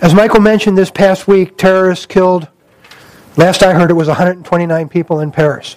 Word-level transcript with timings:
As 0.00 0.14
Michael 0.14 0.40
mentioned 0.40 0.76
this 0.76 0.90
past 0.90 1.26
week, 1.26 1.56
terrorists 1.56 2.04
killed, 2.04 2.48
last 3.36 3.62
I 3.62 3.72
heard 3.72 3.90
it 3.90 3.94
was 3.94 4.08
129 4.08 4.88
people 4.90 5.20
in 5.20 5.32
Paris. 5.32 5.76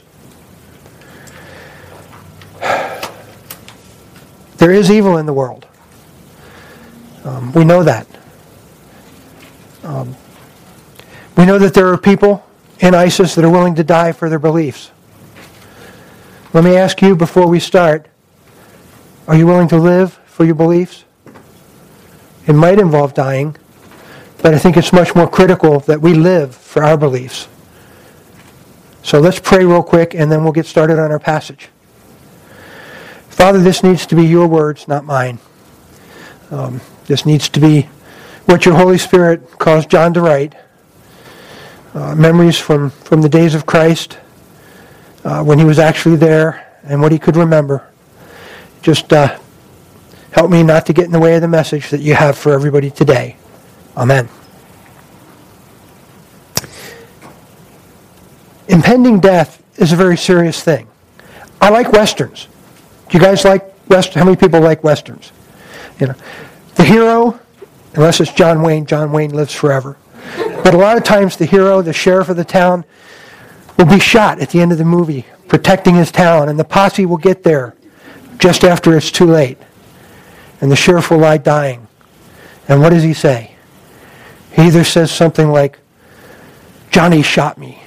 There 4.57 4.71
is 4.71 4.91
evil 4.91 5.17
in 5.17 5.25
the 5.25 5.31
world. 5.31 5.65
Um, 7.23 7.53
we 7.53 7.63
know 7.63 7.81
that. 7.83 8.07
Um, 9.83 10.17
we 11.37 11.45
know 11.45 11.57
that 11.57 11.73
there 11.73 11.87
are 11.87 11.97
people 11.97 12.45
in 12.79 12.93
ISIS 12.93 13.35
that 13.35 13.45
are 13.45 13.49
willing 13.49 13.75
to 13.75 13.85
die 13.85 14.11
for 14.11 14.29
their 14.29 14.39
beliefs. 14.39 14.91
Let 16.51 16.65
me 16.65 16.75
ask 16.75 17.01
you 17.01 17.15
before 17.15 17.47
we 17.47 17.61
start 17.61 18.07
are 19.29 19.37
you 19.37 19.45
willing 19.45 19.69
to 19.69 19.77
live 19.77 20.19
for 20.25 20.43
your 20.43 20.55
beliefs? 20.55 21.05
It 22.47 22.53
might 22.53 22.79
involve 22.79 23.13
dying, 23.13 23.55
but 24.41 24.53
I 24.53 24.57
think 24.57 24.77
it's 24.77 24.93
much 24.93 25.15
more 25.15 25.29
critical 25.29 25.79
that 25.81 26.01
we 26.01 26.13
live 26.13 26.55
for 26.55 26.83
our 26.83 26.97
beliefs. 26.97 27.47
So 29.03 29.19
let's 29.19 29.39
pray 29.39 29.65
real 29.65 29.83
quick 29.83 30.13
and 30.13 30.31
then 30.31 30.43
we'll 30.43 30.53
get 30.53 30.65
started 30.65 30.99
on 30.99 31.11
our 31.11 31.19
passage. 31.19 31.69
Father, 33.29 33.59
this 33.59 33.83
needs 33.83 34.05
to 34.07 34.15
be 34.15 34.25
your 34.25 34.47
words, 34.47 34.87
not 34.87 35.05
mine. 35.05 35.39
Um, 36.51 36.81
this 37.05 37.25
needs 37.25 37.49
to 37.49 37.59
be 37.59 37.83
what 38.45 38.65
your 38.65 38.75
Holy 38.75 38.97
Spirit 38.97 39.57
caused 39.57 39.89
John 39.89 40.13
to 40.13 40.21
write. 40.21 40.55
Uh, 41.93 42.15
memories 42.15 42.57
from, 42.57 42.91
from 42.91 43.21
the 43.21 43.29
days 43.29 43.55
of 43.55 43.65
Christ 43.65 44.19
uh, 45.23 45.43
when 45.43 45.57
he 45.57 45.65
was 45.65 45.79
actually 45.79 46.17
there 46.17 46.77
and 46.83 47.01
what 47.01 47.11
he 47.11 47.19
could 47.19 47.35
remember. 47.35 47.87
Just 48.81 49.11
uh, 49.11 49.39
help 50.31 50.51
me 50.51 50.61
not 50.63 50.85
to 50.85 50.93
get 50.93 51.05
in 51.05 51.11
the 51.11 51.19
way 51.19 51.35
of 51.35 51.41
the 51.41 51.47
message 51.47 51.89
that 51.89 52.01
you 52.01 52.13
have 52.13 52.37
for 52.37 52.53
everybody 52.53 52.91
today. 52.91 53.38
Amen. 53.97 54.29
Impending 58.67 59.19
death 59.19 59.63
is 59.77 59.91
a 59.91 59.95
very 59.95 60.17
serious 60.17 60.63
thing. 60.63 60.87
I 61.59 61.69
like 61.69 61.91
westerns. 61.91 62.47
Do 63.09 63.17
you 63.17 63.23
guys 63.23 63.43
like 63.43 63.73
westerns? 63.89 64.15
How 64.15 64.25
many 64.25 64.37
people 64.37 64.61
like 64.61 64.83
westerns? 64.83 65.31
You 65.99 66.07
know, 66.07 66.15
the 66.75 66.83
hero, 66.83 67.39
unless 67.95 68.21
it's 68.21 68.31
John 68.31 68.61
Wayne, 68.61 68.85
John 68.85 69.11
Wayne 69.11 69.31
lives 69.31 69.53
forever. 69.53 69.97
But 70.63 70.73
a 70.73 70.77
lot 70.77 70.97
of 70.97 71.03
times 71.03 71.35
the 71.35 71.45
hero, 71.45 71.81
the 71.81 71.93
sheriff 71.93 72.29
of 72.29 72.37
the 72.37 72.45
town, 72.45 72.85
will 73.77 73.85
be 73.85 73.99
shot 73.99 74.39
at 74.39 74.51
the 74.51 74.61
end 74.61 74.71
of 74.71 74.77
the 74.77 74.85
movie, 74.85 75.25
protecting 75.47 75.95
his 75.95 76.11
town, 76.11 76.49
and 76.49 76.59
the 76.59 76.63
posse 76.63 77.05
will 77.05 77.17
get 77.17 77.43
there 77.43 77.75
just 78.37 78.63
after 78.63 78.95
it's 78.95 79.11
too 79.11 79.25
late. 79.25 79.57
And 80.61 80.71
the 80.71 80.75
sheriff 80.75 81.09
will 81.09 81.19
lie 81.19 81.37
dying. 81.37 81.87
And 82.67 82.81
what 82.81 82.89
does 82.89 83.03
he 83.03 83.13
say? 83.13 83.48
He 84.51 84.63
either 84.63 84.83
says 84.83 85.11
something 85.11 85.49
like, 85.49 85.79
Johnny 86.91 87.21
shot 87.21 87.57
me, 87.57 87.81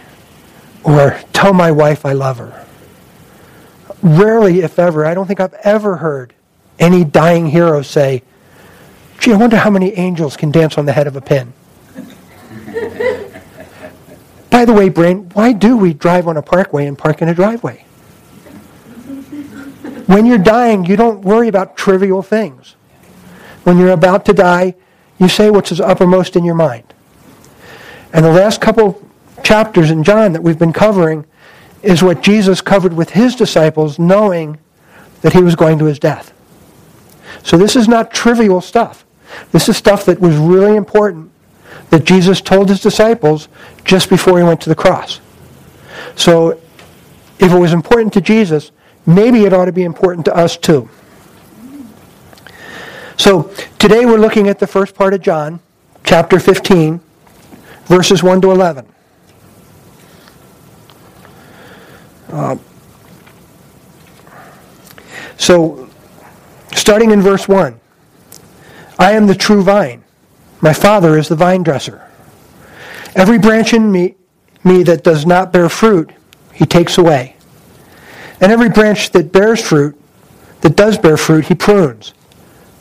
or 0.84 1.20
tell 1.32 1.52
my 1.52 1.70
wife 1.70 2.06
I 2.06 2.12
love 2.12 2.38
her. 2.38 2.66
Rarely, 4.02 4.60
if 4.60 4.78
ever, 4.78 5.04
I 5.04 5.14
don't 5.14 5.26
think 5.26 5.40
I've 5.40 5.54
ever 5.64 5.96
heard 5.96 6.34
any 6.78 7.04
dying 7.04 7.48
hero 7.48 7.82
say, 7.82 8.22
Gee, 9.20 9.32
I 9.32 9.36
wonder 9.36 9.56
how 9.56 9.70
many 9.70 9.92
angels 9.92 10.36
can 10.36 10.50
dance 10.50 10.76
on 10.76 10.86
the 10.86 10.92
head 10.92 11.06
of 11.06 11.14
a 11.14 11.20
pin. 11.20 11.52
By 14.50 14.64
the 14.64 14.72
way, 14.72 14.88
Brian, 14.88 15.28
why 15.30 15.52
do 15.52 15.76
we 15.76 15.94
drive 15.94 16.26
on 16.26 16.36
a 16.36 16.42
parkway 16.42 16.86
and 16.86 16.98
park 16.98 17.22
in 17.22 17.28
a 17.28 17.34
driveway? 17.34 17.84
When 20.06 20.26
you're 20.26 20.38
dying, 20.38 20.84
you 20.84 20.96
don't 20.96 21.22
worry 21.22 21.46
about 21.46 21.76
trivial 21.76 22.22
things. 22.22 22.74
When 23.62 23.78
you're 23.78 23.92
about 23.92 24.24
to 24.24 24.32
die, 24.32 24.74
you 25.18 25.28
say 25.28 25.50
what's 25.50 25.78
uppermost 25.78 26.36
in 26.36 26.44
your 26.44 26.54
mind. 26.54 26.84
And 28.12 28.24
the 28.24 28.32
last 28.32 28.60
couple 28.60 29.06
chapters 29.42 29.90
in 29.90 30.04
John 30.04 30.32
that 30.32 30.42
we've 30.42 30.58
been 30.58 30.72
covering 30.72 31.24
is 31.82 32.02
what 32.02 32.22
Jesus 32.22 32.60
covered 32.60 32.92
with 32.92 33.10
his 33.10 33.34
disciples, 33.34 33.98
knowing 33.98 34.58
that 35.22 35.32
he 35.32 35.42
was 35.42 35.56
going 35.56 35.78
to 35.78 35.86
his 35.86 35.98
death. 35.98 36.32
So 37.42 37.56
this 37.56 37.76
is 37.76 37.88
not 37.88 38.12
trivial 38.12 38.60
stuff. 38.60 39.04
This 39.50 39.68
is 39.68 39.76
stuff 39.76 40.04
that 40.06 40.20
was 40.20 40.36
really 40.36 40.76
important 40.76 41.30
that 41.90 42.04
Jesus 42.04 42.40
told 42.40 42.68
his 42.68 42.80
disciples 42.80 43.48
just 43.84 44.08
before 44.08 44.38
he 44.38 44.44
went 44.44 44.60
to 44.62 44.68
the 44.68 44.74
cross. 44.74 45.20
So 46.16 46.60
if 47.38 47.52
it 47.52 47.58
was 47.58 47.72
important 47.72 48.12
to 48.14 48.20
Jesus, 48.20 48.70
maybe 49.06 49.44
it 49.44 49.52
ought 49.52 49.64
to 49.64 49.72
be 49.72 49.82
important 49.82 50.24
to 50.26 50.36
us 50.36 50.56
too. 50.56 50.88
So 53.22 53.44
today 53.78 54.04
we're 54.04 54.18
looking 54.18 54.48
at 54.48 54.58
the 54.58 54.66
first 54.66 54.96
part 54.96 55.14
of 55.14 55.20
John, 55.20 55.60
chapter 56.02 56.40
15, 56.40 57.00
verses 57.84 58.20
1 58.20 58.40
to 58.40 58.50
11. 58.50 58.84
Uh, 62.32 62.56
so, 65.38 65.88
starting 66.74 67.12
in 67.12 67.20
verse 67.20 67.46
1 67.46 67.78
I 68.98 69.12
am 69.12 69.28
the 69.28 69.36
true 69.36 69.62
vine 69.62 70.02
my 70.60 70.72
Father 70.72 71.16
is 71.16 71.28
the 71.28 71.36
vine 71.36 71.62
dresser. 71.62 72.04
Every 73.14 73.38
branch 73.38 73.72
in 73.72 73.92
me, 73.92 74.16
me 74.64 74.82
that 74.82 75.04
does 75.04 75.24
not 75.24 75.52
bear 75.52 75.68
fruit, 75.68 76.10
he 76.52 76.66
takes 76.66 76.98
away. 76.98 77.36
And 78.40 78.50
every 78.50 78.68
branch 78.68 79.10
that 79.10 79.30
bears 79.30 79.62
fruit, 79.62 79.96
that 80.62 80.74
does 80.74 80.98
bear 80.98 81.16
fruit, 81.16 81.46
he 81.46 81.54
prunes, 81.54 82.14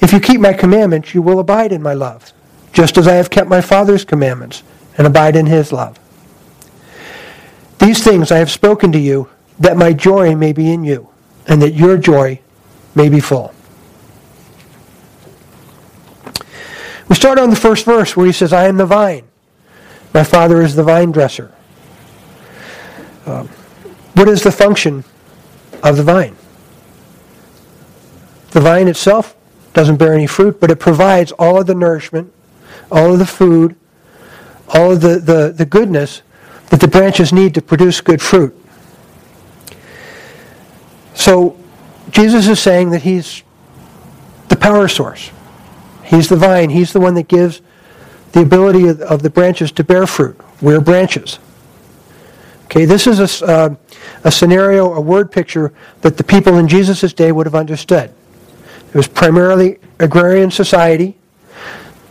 If 0.00 0.12
you 0.12 0.20
keep 0.20 0.40
my 0.40 0.52
commandments, 0.52 1.14
you 1.14 1.22
will 1.22 1.40
abide 1.40 1.72
in 1.72 1.82
my 1.82 1.94
love, 1.94 2.32
just 2.72 2.98
as 2.98 3.08
I 3.08 3.14
have 3.14 3.30
kept 3.30 3.48
my 3.48 3.60
Father's 3.60 4.04
commandments 4.04 4.62
and 4.96 5.06
abide 5.06 5.36
in 5.36 5.46
his 5.46 5.72
love. 5.72 5.98
These 7.78 8.02
things 8.02 8.32
I 8.32 8.38
have 8.38 8.50
spoken 8.50 8.92
to 8.92 8.98
you, 8.98 9.28
that 9.58 9.76
my 9.76 9.92
joy 9.92 10.34
may 10.34 10.52
be 10.52 10.72
in 10.72 10.84
you, 10.84 11.08
and 11.46 11.62
that 11.62 11.74
your 11.74 11.96
joy 11.96 12.40
may 12.94 13.08
be 13.08 13.20
full. 13.20 13.54
We 17.08 17.14
start 17.14 17.38
on 17.38 17.50
the 17.50 17.56
first 17.56 17.84
verse 17.84 18.16
where 18.16 18.26
he 18.26 18.32
says, 18.32 18.52
I 18.52 18.66
am 18.66 18.76
the 18.76 18.86
vine. 18.86 19.24
My 20.12 20.24
father 20.24 20.60
is 20.62 20.74
the 20.74 20.82
vine 20.82 21.10
dresser. 21.10 21.54
Um, 23.24 23.48
what 24.14 24.28
is 24.28 24.42
the 24.42 24.52
function 24.52 25.04
of 25.82 25.96
the 25.96 26.02
vine? 26.02 26.36
The 28.50 28.60
vine 28.60 28.88
itself 28.88 29.36
doesn't 29.78 29.96
bear 29.96 30.12
any 30.12 30.26
fruit, 30.26 30.58
but 30.58 30.72
it 30.72 30.80
provides 30.80 31.30
all 31.38 31.60
of 31.60 31.68
the 31.68 31.74
nourishment, 31.74 32.32
all 32.90 33.12
of 33.12 33.20
the 33.20 33.26
food, 33.26 33.76
all 34.74 34.90
of 34.90 35.00
the, 35.00 35.20
the, 35.20 35.54
the 35.56 35.64
goodness 35.64 36.22
that 36.70 36.80
the 36.80 36.88
branches 36.88 37.32
need 37.32 37.54
to 37.54 37.62
produce 37.62 38.00
good 38.00 38.20
fruit. 38.20 38.60
So 41.14 41.56
Jesus 42.10 42.48
is 42.48 42.58
saying 42.58 42.90
that 42.90 43.02
he's 43.02 43.44
the 44.48 44.56
power 44.56 44.88
source. 44.88 45.30
He's 46.02 46.28
the 46.28 46.34
vine. 46.34 46.70
He's 46.70 46.92
the 46.92 46.98
one 46.98 47.14
that 47.14 47.28
gives 47.28 47.62
the 48.32 48.40
ability 48.40 48.88
of, 48.88 49.00
of 49.02 49.22
the 49.22 49.30
branches 49.30 49.70
to 49.70 49.84
bear 49.84 50.08
fruit. 50.08 50.40
We're 50.60 50.80
branches. 50.80 51.38
Okay, 52.64 52.84
this 52.84 53.06
is 53.06 53.40
a, 53.42 53.46
uh, 53.46 53.74
a 54.24 54.32
scenario, 54.32 54.92
a 54.92 55.00
word 55.00 55.30
picture 55.30 55.72
that 56.00 56.16
the 56.16 56.24
people 56.24 56.58
in 56.58 56.66
Jesus' 56.66 57.12
day 57.12 57.30
would 57.30 57.46
have 57.46 57.54
understood. 57.54 58.12
It 58.88 58.94
was 58.94 59.06
primarily 59.06 59.78
agrarian 59.98 60.50
society. 60.50 61.16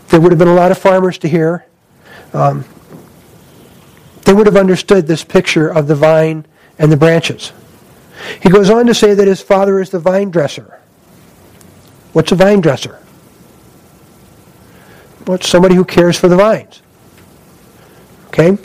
There 0.09 0.19
would 0.19 0.31
have 0.31 0.39
been 0.39 0.47
a 0.47 0.53
lot 0.53 0.71
of 0.71 0.77
farmers 0.77 1.17
to 1.19 1.27
hear. 1.27 1.65
Um, 2.33 2.65
they 4.23 4.33
would 4.33 4.45
have 4.45 4.57
understood 4.57 5.07
this 5.07 5.23
picture 5.23 5.69
of 5.69 5.87
the 5.87 5.95
vine 5.95 6.45
and 6.77 6.91
the 6.91 6.97
branches. 6.97 7.51
He 8.41 8.49
goes 8.49 8.69
on 8.69 8.85
to 8.87 8.93
say 8.93 9.13
that 9.13 9.27
his 9.27 9.41
father 9.41 9.79
is 9.79 9.89
the 9.89 9.99
vine 9.99 10.31
dresser. 10.31 10.79
What's 12.13 12.31
a 12.31 12.35
vine 12.35 12.61
dresser? 12.61 12.99
Well, 15.25 15.35
it's 15.35 15.47
somebody 15.47 15.75
who 15.75 15.85
cares 15.85 16.17
for 16.17 16.27
the 16.27 16.35
vines. 16.35 16.81
Okay? 18.27 18.57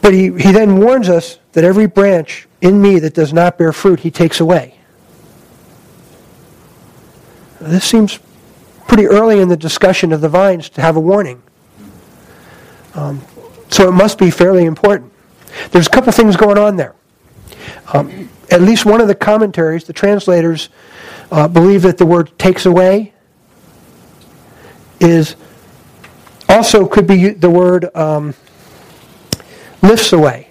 But 0.00 0.12
he, 0.12 0.24
he 0.32 0.52
then 0.52 0.80
warns 0.80 1.08
us 1.08 1.38
that 1.52 1.64
every 1.64 1.86
branch 1.86 2.46
in 2.60 2.80
me 2.80 2.98
that 2.98 3.14
does 3.14 3.32
not 3.32 3.58
bear 3.58 3.72
fruit, 3.72 4.00
he 4.00 4.10
takes 4.10 4.40
away. 4.40 4.78
This 7.64 7.84
seems 7.84 8.18
pretty 8.86 9.06
early 9.06 9.40
in 9.40 9.48
the 9.48 9.56
discussion 9.56 10.12
of 10.12 10.20
the 10.20 10.28
vines 10.28 10.68
to 10.70 10.80
have 10.80 10.96
a 10.96 11.00
warning. 11.00 11.42
Um, 12.94 13.22
so 13.70 13.88
it 13.88 13.92
must 13.92 14.18
be 14.18 14.30
fairly 14.30 14.64
important. 14.64 15.12
There's 15.70 15.86
a 15.86 15.90
couple 15.90 16.12
things 16.12 16.36
going 16.36 16.58
on 16.58 16.76
there. 16.76 16.94
Um, 17.92 18.28
at 18.50 18.60
least 18.60 18.84
one 18.84 19.00
of 19.00 19.08
the 19.08 19.14
commentaries, 19.14 19.84
the 19.84 19.92
translators, 19.92 20.68
uh, 21.30 21.48
believe 21.48 21.82
that 21.82 21.98
the 21.98 22.06
word 22.06 22.38
takes 22.38 22.66
away 22.66 23.12
is 25.00 25.36
also 26.48 26.86
could 26.86 27.06
be 27.06 27.30
the 27.30 27.50
word 27.50 27.94
um, 27.96 28.34
lifts 29.82 30.12
away. 30.12 30.50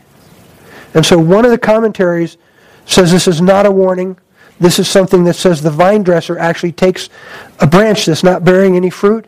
And 0.93 1.05
so 1.05 1.17
one 1.17 1.45
of 1.45 1.51
the 1.51 1.57
commentaries 1.57 2.37
says 2.85 3.11
this 3.11 3.27
is 3.27 3.41
not 3.41 3.65
a 3.65 3.71
warning. 3.71 4.17
This 4.59 4.79
is 4.79 4.87
something 4.87 5.23
that 5.25 5.33
says 5.35 5.61
the 5.61 5.71
vine 5.71 6.03
dresser 6.03 6.37
actually 6.37 6.71
takes 6.71 7.09
a 7.59 7.67
branch 7.67 8.05
that's 8.05 8.23
not 8.23 8.43
bearing 8.43 8.75
any 8.75 8.89
fruit 8.89 9.25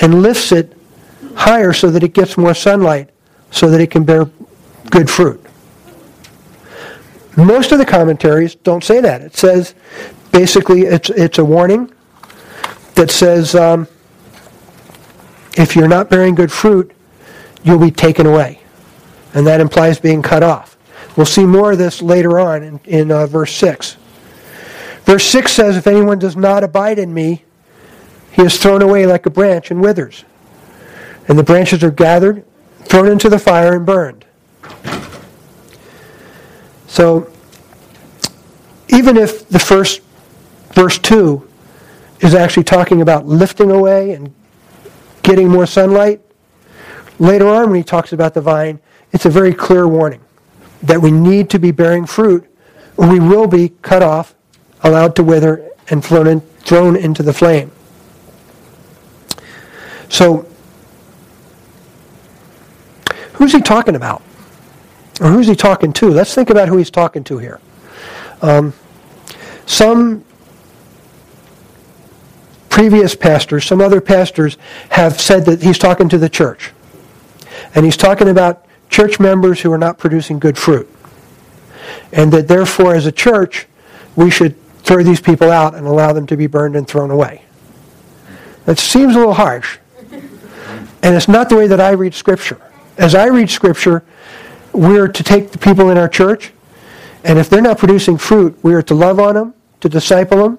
and 0.00 0.22
lifts 0.22 0.52
it 0.52 0.76
higher 1.34 1.72
so 1.72 1.90
that 1.90 2.02
it 2.02 2.12
gets 2.12 2.36
more 2.36 2.54
sunlight 2.54 3.10
so 3.50 3.70
that 3.70 3.80
it 3.80 3.90
can 3.90 4.04
bear 4.04 4.28
good 4.90 5.08
fruit. 5.08 5.42
Most 7.36 7.72
of 7.72 7.78
the 7.78 7.84
commentaries 7.84 8.54
don't 8.54 8.82
say 8.82 9.00
that. 9.00 9.20
It 9.20 9.36
says 9.36 9.74
basically 10.32 10.82
it's, 10.82 11.10
it's 11.10 11.38
a 11.38 11.44
warning 11.44 11.92
that 12.94 13.10
says 13.10 13.54
um, 13.54 13.86
if 15.56 15.76
you're 15.76 15.88
not 15.88 16.08
bearing 16.08 16.34
good 16.34 16.50
fruit, 16.50 16.92
you'll 17.62 17.78
be 17.78 17.90
taken 17.90 18.26
away. 18.26 18.60
And 19.34 19.46
that 19.46 19.60
implies 19.60 19.98
being 19.98 20.22
cut 20.22 20.42
off. 20.42 20.78
We'll 21.16 21.26
see 21.26 21.44
more 21.44 21.72
of 21.72 21.78
this 21.78 22.00
later 22.00 22.40
on 22.40 22.62
in, 22.62 22.80
in 22.84 23.12
uh, 23.12 23.26
verse 23.26 23.54
6. 23.54 23.96
Verse 25.06 25.24
6 25.24 25.52
says, 25.52 25.76
If 25.76 25.86
anyone 25.86 26.18
does 26.18 26.36
not 26.36 26.64
abide 26.64 26.98
in 26.98 27.14
me, 27.14 27.44
he 28.32 28.42
is 28.42 28.58
thrown 28.58 28.82
away 28.82 29.06
like 29.06 29.24
a 29.24 29.30
branch 29.30 29.70
and 29.70 29.80
withers. 29.80 30.24
And 31.28 31.38
the 31.38 31.44
branches 31.44 31.82
are 31.82 31.90
gathered, 31.90 32.44
thrown 32.82 33.08
into 33.08 33.28
the 33.28 33.38
fire, 33.38 33.74
and 33.74 33.86
burned. 33.86 34.24
So, 36.88 37.32
even 38.88 39.16
if 39.16 39.48
the 39.48 39.58
first 39.58 40.02
verse 40.72 40.98
2 40.98 41.48
is 42.20 42.34
actually 42.34 42.64
talking 42.64 43.00
about 43.00 43.26
lifting 43.26 43.70
away 43.70 44.12
and 44.12 44.34
getting 45.22 45.48
more 45.48 45.66
sunlight, 45.66 46.20
later 47.18 47.48
on 47.48 47.70
when 47.70 47.76
he 47.76 47.84
talks 47.84 48.12
about 48.12 48.34
the 48.34 48.40
vine, 48.40 48.80
it's 49.12 49.24
a 49.24 49.30
very 49.30 49.54
clear 49.54 49.86
warning 49.86 50.20
that 50.82 51.00
we 51.00 51.10
need 51.10 51.48
to 51.50 51.58
be 51.58 51.70
bearing 51.70 52.06
fruit 52.06 52.44
or 52.96 53.08
we 53.08 53.20
will 53.20 53.46
be 53.46 53.70
cut 53.82 54.02
off, 54.02 54.34
allowed 54.82 55.16
to 55.16 55.22
wither, 55.22 55.70
and 55.88 56.04
thrown, 56.04 56.26
in, 56.26 56.40
thrown 56.40 56.96
into 56.96 57.22
the 57.22 57.32
flame. 57.32 57.70
So, 60.08 60.46
who's 63.34 63.52
he 63.52 63.60
talking 63.60 63.96
about? 63.96 64.22
Or 65.20 65.28
who's 65.28 65.46
he 65.46 65.56
talking 65.56 65.92
to? 65.94 66.08
Let's 66.08 66.34
think 66.34 66.50
about 66.50 66.68
who 66.68 66.76
he's 66.76 66.90
talking 66.90 67.24
to 67.24 67.38
here. 67.38 67.60
Um, 68.42 68.74
some 69.64 70.24
previous 72.68 73.14
pastors, 73.14 73.64
some 73.64 73.80
other 73.80 74.00
pastors, 74.00 74.58
have 74.90 75.20
said 75.20 75.46
that 75.46 75.62
he's 75.62 75.78
talking 75.78 76.08
to 76.10 76.18
the 76.18 76.28
church. 76.28 76.72
And 77.74 77.84
he's 77.84 77.96
talking 77.96 78.28
about 78.28 78.66
church 78.90 79.18
members 79.18 79.60
who 79.60 79.72
are 79.72 79.78
not 79.78 79.98
producing 79.98 80.38
good 80.38 80.58
fruit. 80.58 80.88
And 82.12 82.32
that 82.32 82.48
therefore, 82.48 82.94
as 82.94 83.06
a 83.06 83.12
church, 83.12 83.66
we 84.14 84.30
should 84.30 84.54
throw 84.86 85.02
these 85.02 85.20
people 85.20 85.50
out 85.50 85.74
and 85.74 85.84
allow 85.84 86.12
them 86.12 86.28
to 86.28 86.36
be 86.36 86.46
burned 86.46 86.76
and 86.76 86.86
thrown 86.86 87.10
away. 87.10 87.42
That 88.66 88.78
seems 88.78 89.16
a 89.16 89.18
little 89.18 89.34
harsh. 89.34 89.78
And 91.02 91.14
it's 91.14 91.28
not 91.28 91.48
the 91.48 91.56
way 91.56 91.66
that 91.66 91.80
I 91.80 91.90
read 91.90 92.14
Scripture. 92.14 92.60
As 92.96 93.14
I 93.14 93.26
read 93.26 93.50
Scripture, 93.50 94.04
we're 94.72 95.08
to 95.08 95.22
take 95.24 95.50
the 95.50 95.58
people 95.58 95.90
in 95.90 95.98
our 95.98 96.08
church, 96.08 96.52
and 97.24 97.36
if 97.36 97.50
they're 97.50 97.60
not 97.60 97.78
producing 97.78 98.16
fruit, 98.16 98.56
we 98.62 98.74
are 98.74 98.82
to 98.82 98.94
love 98.94 99.18
on 99.18 99.34
them, 99.34 99.54
to 99.80 99.88
disciple 99.88 100.38
them, 100.38 100.58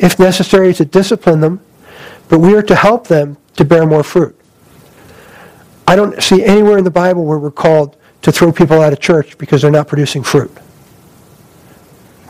if 0.00 0.18
necessary, 0.18 0.74
to 0.74 0.84
discipline 0.84 1.40
them, 1.40 1.60
but 2.28 2.40
we 2.40 2.54
are 2.56 2.62
to 2.62 2.74
help 2.74 3.06
them 3.06 3.36
to 3.56 3.64
bear 3.64 3.86
more 3.86 4.02
fruit. 4.02 4.38
I 5.86 5.94
don't 5.94 6.20
see 6.20 6.44
anywhere 6.44 6.78
in 6.78 6.84
the 6.84 6.90
Bible 6.90 7.24
where 7.24 7.38
we're 7.38 7.50
called 7.52 7.96
to 8.22 8.32
throw 8.32 8.50
people 8.50 8.80
out 8.80 8.92
of 8.92 8.98
church 8.98 9.38
because 9.38 9.62
they're 9.62 9.70
not 9.70 9.86
producing 9.86 10.24
fruit. 10.24 10.50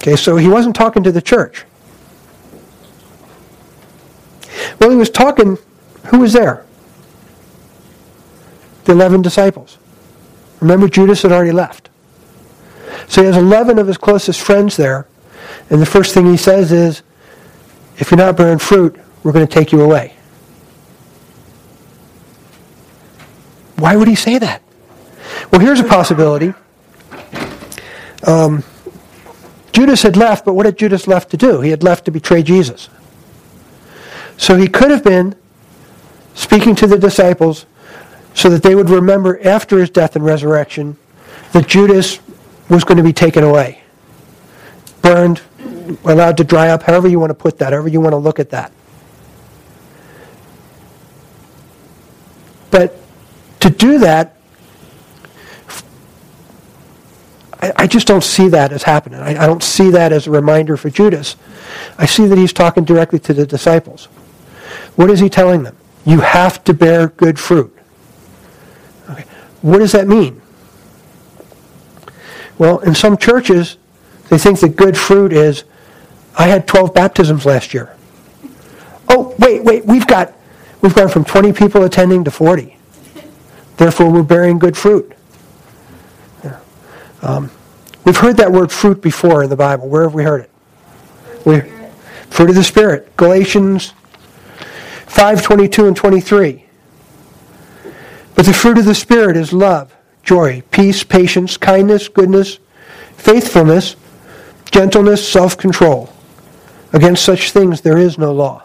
Okay, 0.08 0.16
so 0.16 0.36
he 0.36 0.48
wasn't 0.48 0.74
talking 0.74 1.02
to 1.02 1.12
the 1.12 1.20
church. 1.20 1.66
Well, 4.80 4.88
he 4.88 4.96
was 4.96 5.10
talking, 5.10 5.58
who 6.06 6.20
was 6.20 6.32
there? 6.32 6.64
The 8.84 8.92
11 8.92 9.20
disciples. 9.20 9.76
Remember, 10.60 10.88
Judas 10.88 11.20
had 11.20 11.30
already 11.30 11.52
left. 11.52 11.90
So 13.06 13.20
he 13.20 13.26
has 13.26 13.36
11 13.36 13.78
of 13.78 13.86
his 13.86 13.98
closest 13.98 14.40
friends 14.40 14.78
there. 14.78 15.06
And 15.68 15.78
the 15.78 15.86
first 15.86 16.14
thing 16.14 16.24
he 16.24 16.38
says 16.38 16.72
is, 16.72 17.02
if 17.98 18.10
you're 18.10 18.16
not 18.16 18.34
bearing 18.34 18.58
fruit, 18.58 18.98
we're 19.22 19.32
going 19.32 19.46
to 19.46 19.52
take 19.52 19.72
you 19.72 19.82
away. 19.82 20.14
Why 23.76 23.94
would 23.94 24.08
he 24.08 24.14
say 24.14 24.38
that? 24.38 24.62
Well, 25.52 25.60
here's 25.60 25.80
a 25.80 25.84
possibility. 25.84 26.54
Um, 28.26 28.64
Judas 29.78 30.02
had 30.02 30.16
left, 30.16 30.44
but 30.44 30.54
what 30.54 30.66
had 30.66 30.76
Judas 30.76 31.06
left 31.06 31.30
to 31.30 31.36
do? 31.36 31.60
He 31.60 31.70
had 31.70 31.84
left 31.84 32.06
to 32.06 32.10
betray 32.10 32.42
Jesus. 32.42 32.88
So 34.36 34.56
he 34.56 34.66
could 34.66 34.90
have 34.90 35.04
been 35.04 35.36
speaking 36.34 36.74
to 36.74 36.88
the 36.88 36.98
disciples 36.98 37.64
so 38.34 38.50
that 38.50 38.64
they 38.64 38.74
would 38.74 38.90
remember 38.90 39.40
after 39.46 39.78
his 39.78 39.88
death 39.88 40.16
and 40.16 40.24
resurrection 40.24 40.96
that 41.52 41.68
Judas 41.68 42.18
was 42.68 42.82
going 42.82 42.96
to 42.96 43.04
be 43.04 43.12
taken 43.12 43.44
away, 43.44 43.80
burned, 45.00 45.42
allowed 46.04 46.38
to 46.38 46.44
dry 46.44 46.70
up, 46.70 46.82
however 46.82 47.06
you 47.06 47.20
want 47.20 47.30
to 47.30 47.34
put 47.34 47.58
that, 47.58 47.72
however 47.72 47.86
you 47.86 48.00
want 48.00 48.14
to 48.14 48.18
look 48.18 48.40
at 48.40 48.50
that. 48.50 48.72
But 52.72 52.98
to 53.60 53.70
do 53.70 54.00
that, 54.00 54.37
I, 57.60 57.86
just 57.88 58.06
don't 58.06 58.22
see 58.22 58.48
that 58.48 58.72
as 58.72 58.84
happening. 58.84 59.20
I, 59.20 59.30
I 59.30 59.46
don't 59.46 59.62
see 59.62 59.90
that 59.90 60.12
as 60.12 60.26
a 60.26 60.30
reminder 60.30 60.76
for 60.76 60.90
Judas. 60.90 61.36
I 61.98 62.06
see 62.06 62.26
that 62.26 62.38
he's 62.38 62.52
talking 62.52 62.84
directly 62.84 63.18
to 63.20 63.34
the 63.34 63.46
disciples. 63.46 64.06
What 64.94 65.10
is 65.10 65.18
he 65.18 65.28
telling 65.28 65.64
them? 65.64 65.76
You 66.04 66.20
have 66.20 66.62
to 66.64 66.74
bear 66.74 67.08
good 67.08 67.38
fruit. 67.38 67.76
Okay. 69.10 69.24
What 69.62 69.78
does 69.78 69.92
that 69.92 70.06
mean? 70.06 70.40
Well, 72.58 72.78
in 72.80 72.94
some 72.94 73.16
churches, 73.16 73.76
they 74.28 74.38
think 74.38 74.60
that 74.60 74.76
good 74.76 74.96
fruit 74.96 75.32
is, 75.32 75.64
I 76.36 76.46
had 76.46 76.68
12 76.68 76.94
baptisms 76.94 77.44
last 77.44 77.74
year. 77.74 77.94
Oh, 79.08 79.34
wait, 79.38 79.64
wait, 79.64 79.84
we've 79.84 80.06
got, 80.06 80.32
we've 80.80 80.94
gone 80.94 81.08
from 81.08 81.24
20 81.24 81.52
people 81.52 81.82
attending 81.84 82.24
to 82.24 82.30
40. 82.30 82.76
Therefore, 83.76 84.10
we're 84.10 84.22
bearing 84.22 84.58
good 84.58 84.76
fruit. 84.76 85.12
Um, 87.22 87.50
we've 88.04 88.16
heard 88.16 88.36
that 88.36 88.52
word 88.52 88.70
fruit 88.70 89.02
before 89.02 89.42
in 89.42 89.50
the 89.50 89.56
Bible. 89.56 89.88
Where 89.88 90.04
have 90.04 90.14
we 90.14 90.22
heard 90.22 90.42
it? 90.42 90.50
Fruit 92.30 92.50
of 92.50 92.56
the 92.56 92.64
Spirit. 92.64 93.16
Galatians 93.16 93.94
5, 95.06 95.42
22 95.42 95.86
and 95.86 95.96
23. 95.96 96.64
But 98.34 98.46
the 98.46 98.52
fruit 98.52 98.78
of 98.78 98.84
the 98.84 98.94
Spirit 98.94 99.36
is 99.36 99.52
love, 99.52 99.94
joy, 100.22 100.62
peace, 100.70 101.02
patience, 101.02 101.56
kindness, 101.56 102.08
goodness, 102.08 102.58
faithfulness, 103.16 103.96
gentleness, 104.70 105.28
self-control. 105.28 106.12
Against 106.92 107.24
such 107.24 107.50
things 107.50 107.80
there 107.80 107.98
is 107.98 108.16
no 108.16 108.32
law. 108.32 108.62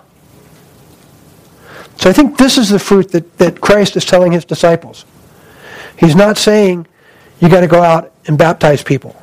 So 1.97 2.09
I 2.09 2.13
think 2.13 2.37
this 2.37 2.57
is 2.57 2.69
the 2.69 2.79
fruit 2.79 3.11
that, 3.11 3.37
that 3.37 3.61
Christ 3.61 3.95
is 3.95 4.05
telling 4.05 4.31
his 4.31 4.45
disciples. 4.45 5.05
He's 5.97 6.15
not 6.15 6.37
saying 6.37 6.87
you 7.39 7.49
got 7.49 7.61
to 7.61 7.67
go 7.67 7.81
out 7.81 8.12
and 8.25 8.37
baptize 8.37 8.83
people. 8.83 9.15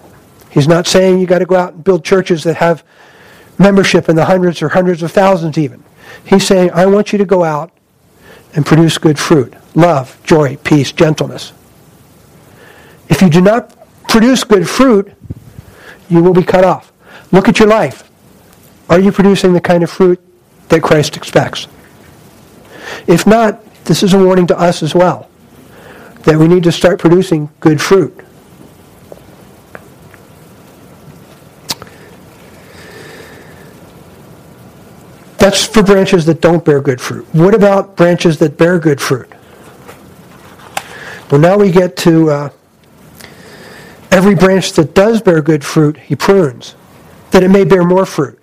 He's 0.51 0.69
not 0.69 0.87
saying 0.87 1.21
you 1.21 1.27
got 1.27 1.39
to 1.39 1.47
go 1.47 1.57
out 1.57 1.75
and 1.75 1.85
build 1.85 2.05
churches 2.05 2.45
that 2.45 2.57
have 2.57 2.85
membership 3.59 4.09
in 4.09 4.17
the 4.17 4.25
hundreds 4.25 4.63
or 4.63 4.69
hundreds 4.69 5.03
of 5.03 5.13
thousands 5.13 5.57
even. 5.59 5.83
He's 6.25 6.47
saying, 6.47 6.71
I 6.73 6.87
want 6.87 7.13
you 7.13 7.19
to 7.19 7.25
go 7.25 7.45
out 7.45 7.71
and 8.55 8.67
produce 8.67 8.99
good 8.99 9.19
fruit 9.19 9.55
love, 9.75 10.21
joy, 10.25 10.57
peace, 10.65 10.91
gentleness. 10.91 11.53
If 13.09 13.23
you 13.23 13.31
do 13.31 13.41
not 13.41 13.77
produce 14.09 14.43
good 14.43 14.69
fruit, 14.69 15.13
you 16.09 16.23
will 16.23 16.35
be 16.35 16.43
cut 16.43 16.65
off. 16.65 16.93
Look 17.31 17.49
at 17.49 17.59
your 17.59 17.69
life. 17.69 18.11
Are 18.89 18.99
you 18.99 19.13
producing 19.13 19.53
the 19.53 19.61
kind 19.61 19.85
of 19.85 19.91
fruit 19.91 20.21
that 20.69 20.83
Christ 20.83 21.17
expects? 21.17 21.69
If 23.07 23.27
not, 23.27 23.65
this 23.85 24.03
is 24.03 24.15
a 24.15 24.19
warning 24.19 24.49
to 24.49 24.59
us 24.59 24.83
as 24.83 24.95
well 24.95 25.29
that 26.25 26.37
we 26.37 26.49
need 26.49 26.65
to 26.65 26.73
start 26.73 26.99
producing 26.99 27.49
good 27.61 27.81
fruit. 27.81 28.19
That's 35.41 35.65
for 35.67 35.83
branches 35.83 36.27
that 36.27 36.41
don't 36.43 36.63
bear 36.65 36.81
good 36.83 37.01
fruit. 37.01 37.27
What 37.33 37.55
about 37.55 37.97
branches 37.97 38.39
that 38.39 38.59
bear 38.59 38.79
good 38.79 39.01
fruit? 39.01 39.29
Well, 41.31 41.41
now 41.41 41.57
we 41.57 41.71
get 41.73 41.97
to 41.99 42.31
uh, 42.31 42.51
every 44.11 44.35
branch 44.35 44.73
that 44.75 44.95
does 44.95 45.23
bear 45.23 45.41
good 45.41 45.65
fruit, 45.65 45.97
he 45.97 46.15
prunes, 46.15 46.75
that 47.31 47.43
it 47.43 47.49
may 47.49 47.65
bear 47.65 47.85
more 47.85 48.05
fruit. 48.05 48.37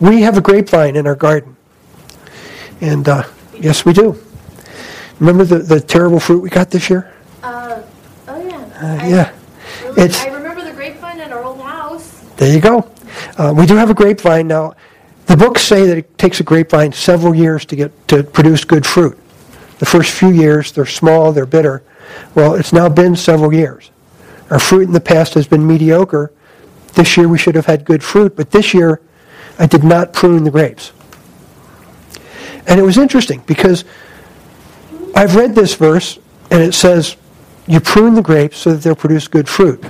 We 0.00 0.22
have 0.22 0.38
a 0.38 0.40
grapevine 0.40 0.96
in 0.96 1.06
our 1.06 1.16
garden. 1.16 1.56
And 2.80 3.06
uh, 3.08 3.24
yes, 3.54 3.84
we 3.84 3.92
do. 3.92 4.16
Remember 5.18 5.44
the, 5.44 5.58
the 5.58 5.80
terrible 5.80 6.20
fruit 6.20 6.40
we 6.40 6.48
got 6.48 6.70
this 6.70 6.88
year? 6.88 7.12
Uh, 7.42 7.82
oh 8.28 8.46
yeah. 8.48 8.56
Uh, 8.56 9.06
yeah. 9.06 9.32
Really, 9.84 10.02
It's- 10.02 10.24
I 10.24 10.28
remember 10.28 10.64
the 10.64 10.72
grapevine 10.72 11.20
at 11.20 11.32
our 11.32 11.42
old 11.42 11.60
house. 11.60 12.20
There 12.36 12.54
you 12.54 12.60
go. 12.60 12.88
Uh, 13.36 13.54
we 13.56 13.66
do 13.66 13.76
have 13.76 13.90
a 13.90 13.94
grapevine 13.94 14.48
now. 14.48 14.74
The 15.26 15.36
books 15.36 15.62
say 15.62 15.86
that 15.86 15.98
it 15.98 16.18
takes 16.18 16.40
a 16.40 16.42
grapevine 16.42 16.92
several 16.92 17.34
years 17.34 17.64
to 17.66 17.76
get 17.76 18.08
to 18.08 18.22
produce 18.22 18.64
good 18.64 18.86
fruit. 18.86 19.18
The 19.78 19.86
first 19.86 20.10
few 20.10 20.30
years, 20.30 20.72
they're 20.72 20.86
small, 20.86 21.32
they're 21.32 21.46
bitter. 21.46 21.82
Well, 22.34 22.54
it's 22.54 22.72
now 22.72 22.88
been 22.88 23.14
several 23.14 23.52
years. 23.52 23.90
Our 24.50 24.58
fruit 24.58 24.82
in 24.82 24.92
the 24.92 25.00
past 25.00 25.34
has 25.34 25.46
been 25.46 25.66
mediocre. 25.66 26.32
This 26.94 27.16
year 27.16 27.28
we 27.28 27.38
should 27.38 27.54
have 27.54 27.66
had 27.66 27.84
good 27.84 28.02
fruit, 28.02 28.34
but 28.34 28.50
this 28.50 28.72
year 28.72 29.00
I 29.58 29.66
did 29.66 29.84
not 29.84 30.12
prune 30.12 30.44
the 30.44 30.50
grapes. 30.50 30.92
And 32.66 32.78
it 32.80 32.82
was 32.82 32.98
interesting 32.98 33.42
because 33.46 33.84
I've 35.14 35.36
read 35.36 35.54
this 35.54 35.74
verse 35.74 36.18
and 36.50 36.62
it 36.62 36.74
says, 36.74 37.16
You 37.66 37.80
prune 37.80 38.14
the 38.14 38.22
grapes 38.22 38.58
so 38.58 38.72
that 38.72 38.82
they'll 38.82 38.96
produce 38.96 39.28
good 39.28 39.48
fruit. 39.48 39.84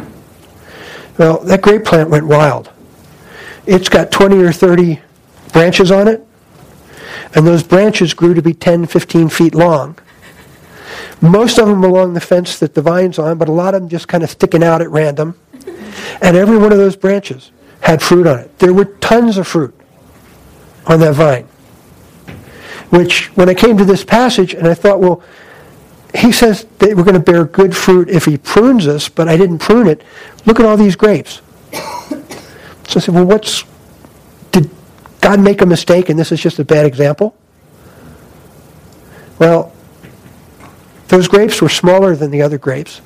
Well, 1.16 1.40
that 1.44 1.62
grape 1.62 1.84
plant 1.84 2.10
went 2.10 2.26
wild. 2.26 2.70
It's 3.68 3.90
got 3.90 4.10
20 4.10 4.42
or 4.42 4.50
30 4.50 4.98
branches 5.52 5.90
on 5.90 6.08
it, 6.08 6.26
and 7.34 7.46
those 7.46 7.62
branches 7.62 8.14
grew 8.14 8.32
to 8.32 8.40
be 8.40 8.54
10, 8.54 8.86
15 8.86 9.28
feet 9.28 9.54
long. 9.54 9.98
Most 11.20 11.58
of 11.58 11.68
them 11.68 11.84
along 11.84 12.14
the 12.14 12.20
fence 12.20 12.58
that 12.60 12.74
the 12.74 12.80
vine's 12.80 13.18
on, 13.18 13.36
but 13.36 13.46
a 13.46 13.52
lot 13.52 13.74
of 13.74 13.82
them 13.82 13.90
just 13.90 14.08
kind 14.08 14.24
of 14.24 14.30
sticking 14.30 14.62
out 14.64 14.80
at 14.80 14.88
random. 14.88 15.38
And 16.22 16.34
every 16.34 16.56
one 16.56 16.72
of 16.72 16.78
those 16.78 16.96
branches 16.96 17.50
had 17.80 18.00
fruit 18.00 18.26
on 18.26 18.38
it. 18.38 18.58
There 18.58 18.72
were 18.72 18.86
tons 18.86 19.36
of 19.36 19.46
fruit 19.46 19.78
on 20.86 21.00
that 21.00 21.12
vine. 21.12 21.44
Which, 22.88 23.36
when 23.36 23.50
I 23.50 23.54
came 23.54 23.76
to 23.76 23.84
this 23.84 24.02
passage, 24.02 24.54
and 24.54 24.66
I 24.66 24.72
thought, 24.72 24.98
well, 24.98 25.22
he 26.14 26.32
says 26.32 26.64
that 26.78 26.96
we're 26.96 27.04
going 27.04 27.12
to 27.12 27.20
bear 27.20 27.44
good 27.44 27.76
fruit 27.76 28.08
if 28.08 28.24
he 28.24 28.38
prunes 28.38 28.86
us, 28.86 29.10
but 29.10 29.28
I 29.28 29.36
didn't 29.36 29.58
prune 29.58 29.88
it. 29.88 30.02
Look 30.46 30.58
at 30.58 30.64
all 30.64 30.78
these 30.78 30.96
grapes. 30.96 31.42
So 32.88 32.98
I 32.98 33.02
said, 33.02 33.14
well, 33.14 33.26
what's, 33.26 33.64
did 34.50 34.70
God 35.20 35.40
make 35.40 35.60
a 35.60 35.66
mistake 35.66 36.08
and 36.08 36.18
this 36.18 36.32
is 36.32 36.40
just 36.40 36.58
a 36.58 36.64
bad 36.64 36.86
example? 36.86 37.36
Well, 39.38 39.74
those 41.08 41.28
grapes 41.28 41.60
were 41.60 41.68
smaller 41.68 42.16
than 42.16 42.30
the 42.30 42.40
other 42.40 42.56
grapes. 42.56 43.02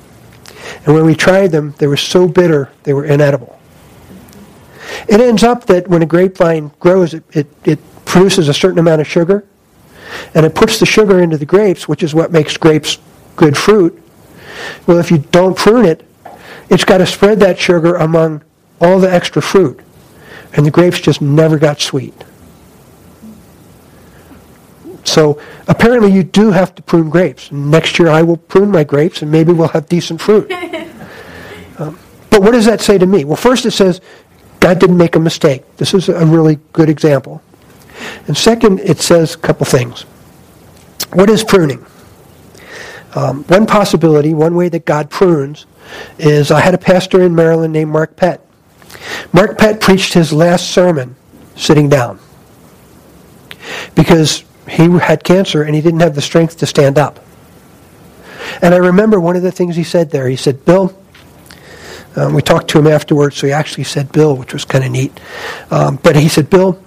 And 0.85 0.95
when 0.95 1.05
we 1.05 1.15
tried 1.15 1.51
them, 1.51 1.75
they 1.79 1.87
were 1.87 1.97
so 1.97 2.29
bitter, 2.29 2.69
they 2.83 2.93
were 2.93 3.03
inedible. 3.03 3.59
It 5.09 5.19
ends 5.19 5.43
up 5.43 5.65
that 5.65 5.89
when 5.89 6.01
a 6.01 6.05
grapevine 6.05 6.71
grows, 6.79 7.13
it, 7.13 7.23
it, 7.33 7.47
it 7.65 8.05
produces 8.05 8.47
a 8.47 8.53
certain 8.53 8.79
amount 8.79 9.01
of 9.01 9.07
sugar, 9.07 9.45
and 10.33 10.45
it 10.45 10.55
puts 10.55 10.79
the 10.79 10.85
sugar 10.85 11.19
into 11.19 11.37
the 11.37 11.45
grapes, 11.45 11.89
which 11.89 12.03
is 12.03 12.15
what 12.15 12.31
makes 12.31 12.55
grapes 12.55 12.99
good 13.35 13.57
fruit. 13.57 14.01
Well, 14.87 14.99
if 14.99 15.11
you 15.11 15.17
don't 15.17 15.57
prune 15.57 15.85
it, 15.85 16.07
it's 16.69 16.85
got 16.85 16.99
to 16.99 17.05
spread 17.05 17.41
that 17.41 17.59
sugar 17.59 17.95
among 17.95 18.43
all 18.83 18.99
the 18.99 19.11
extra 19.11 19.41
fruit. 19.41 19.79
And 20.53 20.65
the 20.65 20.71
grapes 20.71 20.99
just 20.99 21.21
never 21.21 21.57
got 21.57 21.81
sweet. 21.81 22.13
So 25.03 25.41
apparently 25.67 26.11
you 26.11 26.23
do 26.23 26.51
have 26.51 26.73
to 26.75 26.81
prune 26.81 27.09
grapes. 27.09 27.51
Next 27.51 27.99
year 27.99 28.09
I 28.09 28.21
will 28.21 28.37
prune 28.37 28.71
my 28.71 28.83
grapes 28.83 29.21
and 29.21 29.31
maybe 29.31 29.51
we'll 29.51 29.67
have 29.69 29.87
decent 29.87 30.21
fruit. 30.21 30.51
Um, 31.79 31.97
but 32.29 32.43
what 32.43 32.51
does 32.51 32.65
that 32.65 32.81
say 32.81 32.99
to 32.99 33.07
me? 33.07 33.25
Well, 33.25 33.35
first 33.35 33.65
it 33.65 33.71
says 33.71 33.99
God 34.59 34.77
didn't 34.77 34.97
make 34.97 35.15
a 35.15 35.19
mistake. 35.19 35.63
This 35.77 35.95
is 35.95 36.07
a 36.07 36.23
really 36.23 36.59
good 36.71 36.87
example. 36.87 37.41
And 38.27 38.37
second, 38.37 38.79
it 38.81 38.99
says 38.99 39.33
a 39.33 39.37
couple 39.39 39.65
things. 39.65 40.03
What 41.13 41.31
is 41.31 41.43
pruning? 41.43 41.83
Um, 43.15 43.43
one 43.45 43.65
possibility, 43.65 44.33
one 44.33 44.55
way 44.55 44.69
that 44.69 44.85
God 44.85 45.09
prunes, 45.09 45.65
is 46.17 46.51
I 46.51 46.59
had 46.59 46.73
a 46.73 46.77
pastor 46.77 47.21
in 47.21 47.35
Maryland 47.35 47.73
named 47.73 47.91
Mark 47.91 48.15
Pett. 48.15 48.45
Mark 49.31 49.57
Pett 49.57 49.81
preached 49.81 50.13
his 50.13 50.31
last 50.31 50.71
sermon 50.71 51.15
sitting 51.55 51.89
down 51.89 52.19
because 53.95 54.43
he 54.67 54.89
had 54.99 55.23
cancer 55.23 55.63
and 55.63 55.75
he 55.75 55.81
didn't 55.81 55.99
have 55.99 56.15
the 56.15 56.21
strength 56.21 56.57
to 56.57 56.65
stand 56.65 56.97
up. 56.97 57.19
And 58.61 58.73
I 58.73 58.77
remember 58.77 59.19
one 59.19 59.35
of 59.35 59.41
the 59.41 59.51
things 59.51 59.75
he 59.75 59.83
said 59.83 60.11
there. 60.11 60.27
He 60.27 60.35
said, 60.35 60.63
Bill, 60.65 60.95
um, 62.15 62.33
we 62.33 62.41
talked 62.41 62.69
to 62.69 62.79
him 62.79 62.87
afterwards, 62.87 63.37
so 63.37 63.47
he 63.47 63.53
actually 63.53 63.85
said 63.85 64.11
Bill, 64.11 64.35
which 64.35 64.53
was 64.53 64.65
kind 64.65 64.83
of 64.83 64.91
neat. 64.91 65.19
Um, 65.71 65.97
but 66.03 66.15
he 66.15 66.29
said, 66.29 66.49
Bill, 66.49 66.81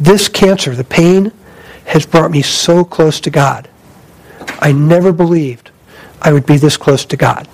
this 0.00 0.28
cancer, 0.28 0.74
the 0.74 0.84
pain, 0.84 1.32
has 1.86 2.06
brought 2.06 2.30
me 2.30 2.42
so 2.42 2.84
close 2.84 3.20
to 3.20 3.30
God. 3.30 3.68
I 4.60 4.72
never 4.72 5.12
believed 5.12 5.70
I 6.20 6.32
would 6.32 6.46
be 6.46 6.56
this 6.56 6.76
close 6.76 7.04
to 7.06 7.16
God. 7.16 7.48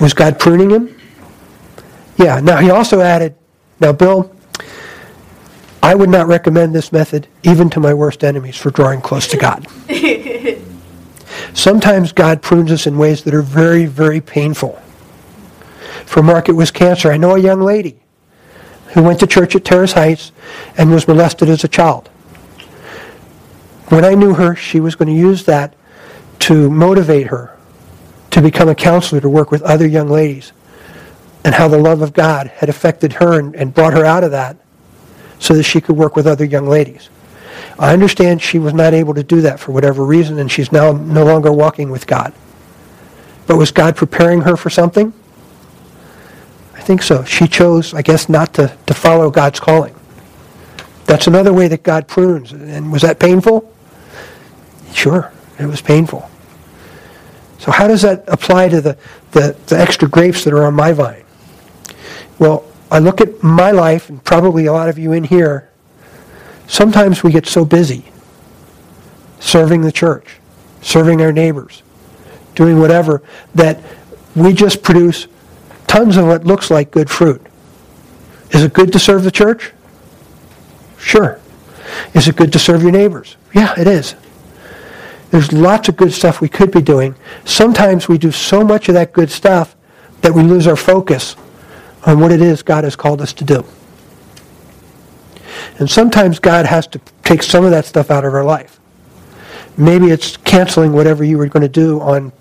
Was 0.00 0.14
God 0.14 0.38
pruning 0.38 0.70
him? 0.70 0.99
Yeah. 2.20 2.38
Now, 2.40 2.58
he 2.58 2.70
also 2.70 3.00
added, 3.00 3.34
now, 3.80 3.92
Bill, 3.92 4.30
I 5.82 5.94
would 5.94 6.10
not 6.10 6.26
recommend 6.26 6.74
this 6.74 6.92
method 6.92 7.26
even 7.42 7.70
to 7.70 7.80
my 7.80 7.94
worst 7.94 8.22
enemies 8.22 8.58
for 8.58 8.70
drawing 8.70 9.00
close 9.00 9.26
to 9.28 9.38
God. 9.38 9.66
Sometimes 11.54 12.12
God 12.12 12.42
prunes 12.42 12.70
us 12.70 12.86
in 12.86 12.98
ways 12.98 13.24
that 13.24 13.32
are 13.32 13.40
very, 13.40 13.86
very 13.86 14.20
painful. 14.20 14.72
For 16.04 16.22
Mark, 16.22 16.50
it 16.50 16.52
was 16.52 16.70
cancer. 16.70 17.10
I 17.10 17.16
know 17.16 17.36
a 17.36 17.38
young 17.38 17.62
lady 17.62 17.98
who 18.88 19.02
went 19.02 19.20
to 19.20 19.26
church 19.26 19.56
at 19.56 19.64
Terrace 19.64 19.92
Heights 19.92 20.32
and 20.76 20.90
was 20.90 21.08
molested 21.08 21.48
as 21.48 21.64
a 21.64 21.68
child. 21.68 22.08
When 23.88 24.04
I 24.04 24.14
knew 24.14 24.34
her, 24.34 24.54
she 24.54 24.78
was 24.78 24.94
going 24.94 25.08
to 25.08 25.18
use 25.18 25.44
that 25.44 25.74
to 26.40 26.68
motivate 26.68 27.28
her 27.28 27.56
to 28.32 28.42
become 28.42 28.68
a 28.68 28.74
counselor 28.74 29.22
to 29.22 29.28
work 29.28 29.50
with 29.50 29.62
other 29.62 29.86
young 29.86 30.08
ladies 30.08 30.52
and 31.44 31.54
how 31.54 31.68
the 31.68 31.78
love 31.78 32.02
of 32.02 32.12
God 32.12 32.48
had 32.48 32.68
affected 32.68 33.14
her 33.14 33.38
and, 33.38 33.54
and 33.54 33.72
brought 33.72 33.94
her 33.94 34.04
out 34.04 34.24
of 34.24 34.30
that 34.32 34.56
so 35.38 35.54
that 35.54 35.62
she 35.62 35.80
could 35.80 35.96
work 35.96 36.16
with 36.16 36.26
other 36.26 36.44
young 36.44 36.66
ladies. 36.66 37.08
I 37.78 37.92
understand 37.92 38.42
she 38.42 38.58
was 38.58 38.74
not 38.74 38.92
able 38.92 39.14
to 39.14 39.22
do 39.22 39.40
that 39.40 39.58
for 39.58 39.72
whatever 39.72 40.04
reason, 40.04 40.38
and 40.38 40.50
she's 40.50 40.70
now 40.70 40.92
no 40.92 41.24
longer 41.24 41.50
walking 41.50 41.90
with 41.90 42.06
God. 42.06 42.34
But 43.46 43.56
was 43.56 43.70
God 43.70 43.96
preparing 43.96 44.42
her 44.42 44.56
for 44.56 44.68
something? 44.68 45.12
I 46.74 46.80
think 46.82 47.02
so. 47.02 47.24
She 47.24 47.48
chose, 47.48 47.94
I 47.94 48.02
guess, 48.02 48.28
not 48.28 48.54
to, 48.54 48.76
to 48.86 48.94
follow 48.94 49.30
God's 49.30 49.60
calling. 49.60 49.94
That's 51.06 51.26
another 51.26 51.52
way 51.52 51.68
that 51.68 51.82
God 51.82 52.06
prunes. 52.06 52.52
And 52.52 52.92
was 52.92 53.02
that 53.02 53.18
painful? 53.18 53.72
Sure, 54.92 55.32
it 55.58 55.66
was 55.66 55.80
painful. 55.80 56.28
So 57.58 57.70
how 57.70 57.86
does 57.86 58.02
that 58.02 58.24
apply 58.28 58.68
to 58.68 58.80
the, 58.80 58.98
the, 59.32 59.56
the 59.66 59.78
extra 59.78 60.08
grapes 60.08 60.44
that 60.44 60.54
are 60.54 60.64
on 60.64 60.74
my 60.74 60.92
vine? 60.92 61.24
Well, 62.38 62.64
I 62.90 62.98
look 62.98 63.20
at 63.20 63.42
my 63.42 63.70
life, 63.70 64.08
and 64.08 64.22
probably 64.24 64.66
a 64.66 64.72
lot 64.72 64.88
of 64.88 64.98
you 64.98 65.12
in 65.12 65.24
here, 65.24 65.70
sometimes 66.66 67.22
we 67.22 67.30
get 67.30 67.46
so 67.46 67.64
busy 67.64 68.04
serving 69.38 69.82
the 69.82 69.92
church, 69.92 70.38
serving 70.82 71.22
our 71.22 71.32
neighbors, 71.32 71.82
doing 72.54 72.78
whatever, 72.78 73.22
that 73.54 73.80
we 74.34 74.52
just 74.52 74.82
produce 74.82 75.28
tons 75.86 76.16
of 76.16 76.26
what 76.26 76.44
looks 76.44 76.70
like 76.70 76.90
good 76.90 77.10
fruit. 77.10 77.44
Is 78.50 78.62
it 78.62 78.72
good 78.72 78.92
to 78.92 78.98
serve 78.98 79.22
the 79.22 79.30
church? 79.30 79.72
Sure. 80.98 81.40
Is 82.14 82.28
it 82.28 82.36
good 82.36 82.52
to 82.52 82.58
serve 82.58 82.82
your 82.82 82.92
neighbors? 82.92 83.36
Yeah, 83.54 83.78
it 83.78 83.86
is. 83.86 84.14
There's 85.30 85.52
lots 85.52 85.88
of 85.88 85.96
good 85.96 86.12
stuff 86.12 86.40
we 86.40 86.48
could 86.48 86.72
be 86.72 86.82
doing. 86.82 87.14
Sometimes 87.44 88.08
we 88.08 88.18
do 88.18 88.32
so 88.32 88.64
much 88.64 88.88
of 88.88 88.94
that 88.94 89.12
good 89.12 89.30
stuff 89.30 89.76
that 90.22 90.34
we 90.34 90.42
lose 90.42 90.66
our 90.66 90.76
focus 90.76 91.36
on 92.06 92.20
what 92.20 92.32
it 92.32 92.40
is 92.40 92.62
God 92.62 92.84
has 92.84 92.96
called 92.96 93.20
us 93.20 93.32
to 93.34 93.44
do. 93.44 93.64
And 95.78 95.90
sometimes 95.90 96.38
God 96.38 96.66
has 96.66 96.86
to 96.88 97.00
take 97.22 97.42
some 97.42 97.64
of 97.64 97.70
that 97.70 97.84
stuff 97.84 98.10
out 98.10 98.24
of 98.24 98.34
our 98.34 98.44
life. 98.44 98.80
Maybe 99.76 100.10
it's 100.10 100.36
canceling 100.38 100.92
whatever 100.92 101.24
you 101.24 101.38
were 101.38 101.46
going 101.46 101.62
to 101.62 101.68
do 101.68 102.00
on 102.00 102.32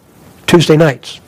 Tuesday 0.47 0.77
nights. 0.77 1.21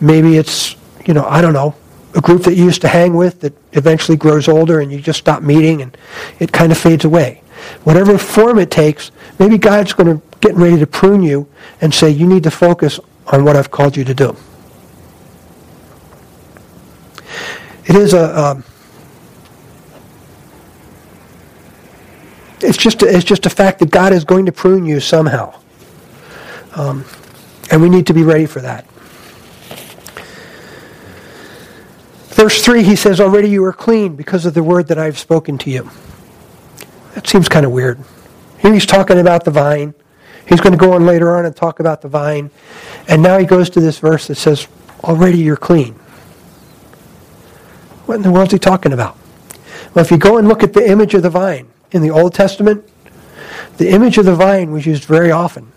Maybe 0.00 0.36
it's, 0.36 0.76
you 1.06 1.14
know, 1.14 1.24
I 1.24 1.40
don't 1.40 1.52
know, 1.52 1.74
a 2.14 2.20
group 2.20 2.42
that 2.44 2.54
you 2.54 2.64
used 2.64 2.80
to 2.82 2.88
hang 2.88 3.14
with 3.14 3.40
that 3.40 3.52
eventually 3.72 4.16
grows 4.16 4.48
older 4.48 4.80
and 4.80 4.90
you 4.92 5.00
just 5.00 5.18
stop 5.18 5.42
meeting 5.42 5.82
and 5.82 5.96
it 6.38 6.52
kind 6.52 6.72
of 6.72 6.78
fades 6.78 7.04
away. 7.04 7.42
Whatever 7.84 8.16
form 8.16 8.58
it 8.58 8.70
takes, 8.70 9.10
maybe 9.38 9.58
God's 9.58 9.92
going 9.92 10.18
to 10.18 10.22
get 10.40 10.54
ready 10.54 10.78
to 10.78 10.86
prune 10.86 11.22
you 11.22 11.48
and 11.80 11.92
say, 11.92 12.10
you 12.10 12.26
need 12.26 12.44
to 12.44 12.50
focus 12.50 13.00
on 13.26 13.44
what 13.44 13.56
I've 13.56 13.70
called 13.70 13.96
you 13.96 14.04
to 14.04 14.14
do. 14.14 14.36
It 17.88 17.96
is 17.96 18.12
a, 18.12 18.38
um, 18.38 18.64
it's 22.60 22.76
just 22.76 23.02
a, 23.02 23.06
it's 23.08 23.24
just 23.24 23.46
a 23.46 23.50
fact 23.50 23.78
that 23.78 23.90
God 23.90 24.12
is 24.12 24.24
going 24.24 24.44
to 24.44 24.52
prune 24.52 24.84
you 24.84 25.00
somehow, 25.00 25.58
um, 26.74 27.06
and 27.70 27.80
we 27.80 27.88
need 27.88 28.06
to 28.08 28.12
be 28.12 28.22
ready 28.22 28.44
for 28.44 28.60
that. 28.60 28.86
Verse 32.34 32.62
three, 32.62 32.82
he 32.82 32.94
says, 32.94 33.20
"Already 33.20 33.48
you 33.48 33.64
are 33.64 33.72
clean 33.72 34.16
because 34.16 34.44
of 34.44 34.52
the 34.52 34.62
word 34.62 34.88
that 34.88 34.98
I 34.98 35.06
have 35.06 35.18
spoken 35.18 35.56
to 35.56 35.70
you." 35.70 35.90
That 37.14 37.26
seems 37.26 37.48
kind 37.48 37.64
of 37.64 37.72
weird. 37.72 37.98
Here 38.58 38.74
he's 38.74 38.84
talking 38.84 39.18
about 39.18 39.46
the 39.46 39.50
vine. 39.50 39.94
He's 40.46 40.60
going 40.60 40.72
to 40.72 40.78
go 40.78 40.92
on 40.92 41.06
later 41.06 41.34
on 41.34 41.46
and 41.46 41.56
talk 41.56 41.80
about 41.80 42.02
the 42.02 42.08
vine, 42.08 42.50
and 43.08 43.22
now 43.22 43.38
he 43.38 43.46
goes 43.46 43.70
to 43.70 43.80
this 43.80 43.98
verse 43.98 44.26
that 44.26 44.34
says, 44.34 44.68
"Already 45.02 45.38
you're 45.38 45.56
clean." 45.56 45.98
What 48.08 48.14
in 48.14 48.22
the 48.22 48.30
world 48.30 48.46
is 48.46 48.52
he 48.52 48.58
talking 48.58 48.94
about? 48.94 49.18
Well, 49.92 50.02
if 50.02 50.10
you 50.10 50.16
go 50.16 50.38
and 50.38 50.48
look 50.48 50.62
at 50.62 50.72
the 50.72 50.90
image 50.90 51.12
of 51.12 51.22
the 51.22 51.28
vine 51.28 51.68
in 51.90 52.00
the 52.00 52.08
Old 52.08 52.32
Testament, 52.32 52.82
the 53.76 53.90
image 53.90 54.16
of 54.16 54.24
the 54.24 54.34
vine 54.34 54.72
was 54.72 54.86
used 54.86 55.04
very 55.04 55.30
often 55.30 55.70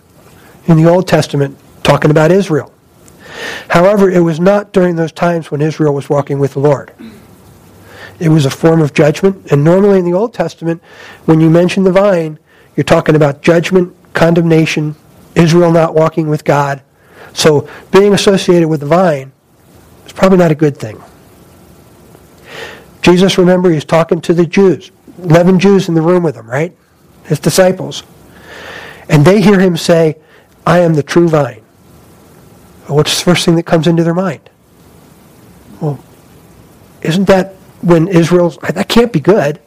in 0.66 0.78
the 0.78 0.90
Old 0.90 1.10
Testament 1.10 1.58
talking 1.84 2.10
about 2.10 2.32
Israel. 2.32 2.74
However, 3.68 4.10
it 4.10 4.22
was 4.22 4.40
not 4.40 4.72
during 4.72 4.96
those 4.96 5.12
times 5.12 5.52
when 5.52 5.60
Israel 5.60 5.94
was 5.94 6.10
walking 6.10 6.40
with 6.40 6.54
the 6.54 6.62
Lord. 6.62 6.94
It 8.18 8.30
was 8.30 8.46
a 8.46 8.50
form 8.50 8.82
of 8.82 8.94
judgment, 8.94 9.52
and 9.52 9.62
normally 9.62 10.00
in 10.00 10.06
the 10.06 10.14
Old 10.14 10.34
Testament, 10.34 10.82
when 11.26 11.42
you 11.42 11.50
mention 11.50 11.84
the 11.84 11.92
vine, 11.92 12.40
you're 12.78 12.86
talking 12.86 13.18
about 13.18 13.42
judgment, 13.42 13.94
condemnation, 14.14 14.96
Israel 15.36 15.74
not 15.74 15.96
walking 15.96 16.30
with 16.30 16.46
God. 16.46 16.82
So 17.34 17.68
being 17.92 18.14
associated 18.14 18.70
with 18.70 18.80
the 18.80 18.86
vine 18.86 19.34
is 20.06 20.14
probably 20.14 20.38
not 20.38 20.52
a 20.52 20.56
good 20.56 20.78
thing. 20.78 21.04
Jesus, 23.12 23.38
remember, 23.38 23.70
he's 23.70 23.84
talking 23.84 24.22
to 24.22 24.34
the 24.34 24.46
Jews. 24.46 24.89
11 25.22 25.60
Jews 25.60 25.89
in 25.89 25.96
the 25.96 26.01
room 26.01 26.24
with 26.24 26.38
him, 26.38 26.50
right? 26.50 26.74
His 27.25 27.39
disciples. 27.39 28.03
And 29.10 29.25
they 29.25 29.41
hear 29.41 29.60
him 29.60 29.75
say, 29.75 30.18
I 30.65 30.80
am 30.80 30.94
the 30.94 31.03
true 31.03 31.27
vine. 31.27 31.62
What's 32.88 33.20
the 33.20 33.25
first 33.25 33.44
thing 33.44 33.56
that 33.56 33.63
comes 33.63 33.88
into 33.88 34.06
their 34.06 34.13
mind? 34.13 34.50
Well, 35.82 36.01
isn't 37.01 37.25
that 37.25 37.56
when 37.82 38.08
Israel's, 38.08 38.58
that 38.60 38.88
can't 38.88 39.12
be 39.12 39.20
good. 39.20 39.60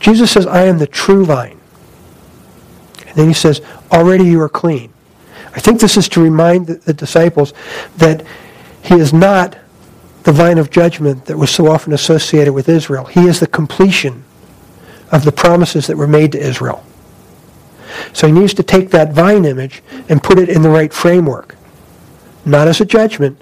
Jesus 0.00 0.32
says, 0.32 0.46
I 0.48 0.64
am 0.64 0.78
the 0.78 0.88
true 0.88 1.24
vine. 1.24 1.60
And 3.06 3.14
then 3.14 3.28
he 3.28 3.34
says, 3.34 3.60
already 3.92 4.24
you 4.24 4.40
are 4.40 4.48
clean. 4.48 4.92
I 5.54 5.60
think 5.60 5.80
this 5.80 5.96
is 5.96 6.08
to 6.10 6.20
remind 6.20 6.66
the, 6.66 6.74
the 6.74 6.92
disciples 6.92 7.52
that 7.98 8.26
he 8.82 8.94
is 8.94 9.12
not 9.12 9.56
the 10.24 10.32
vine 10.32 10.58
of 10.58 10.70
judgment 10.70 11.26
that 11.26 11.36
was 11.36 11.50
so 11.50 11.68
often 11.68 11.92
associated 11.92 12.52
with 12.52 12.68
Israel. 12.68 13.04
He 13.04 13.26
is 13.26 13.40
the 13.40 13.46
completion 13.46 14.24
of 15.12 15.24
the 15.24 15.32
promises 15.32 15.86
that 15.86 15.96
were 15.96 16.06
made 16.06 16.32
to 16.32 16.38
Israel. 16.38 16.84
So 18.12 18.26
he 18.26 18.32
needs 18.32 18.54
to 18.54 18.62
take 18.62 18.90
that 18.90 19.12
vine 19.12 19.44
image 19.44 19.82
and 20.08 20.22
put 20.22 20.38
it 20.38 20.48
in 20.48 20.62
the 20.62 20.70
right 20.70 20.92
framework. 20.92 21.56
Not 22.44 22.68
as 22.68 22.80
a 22.80 22.84
judgment, 22.84 23.40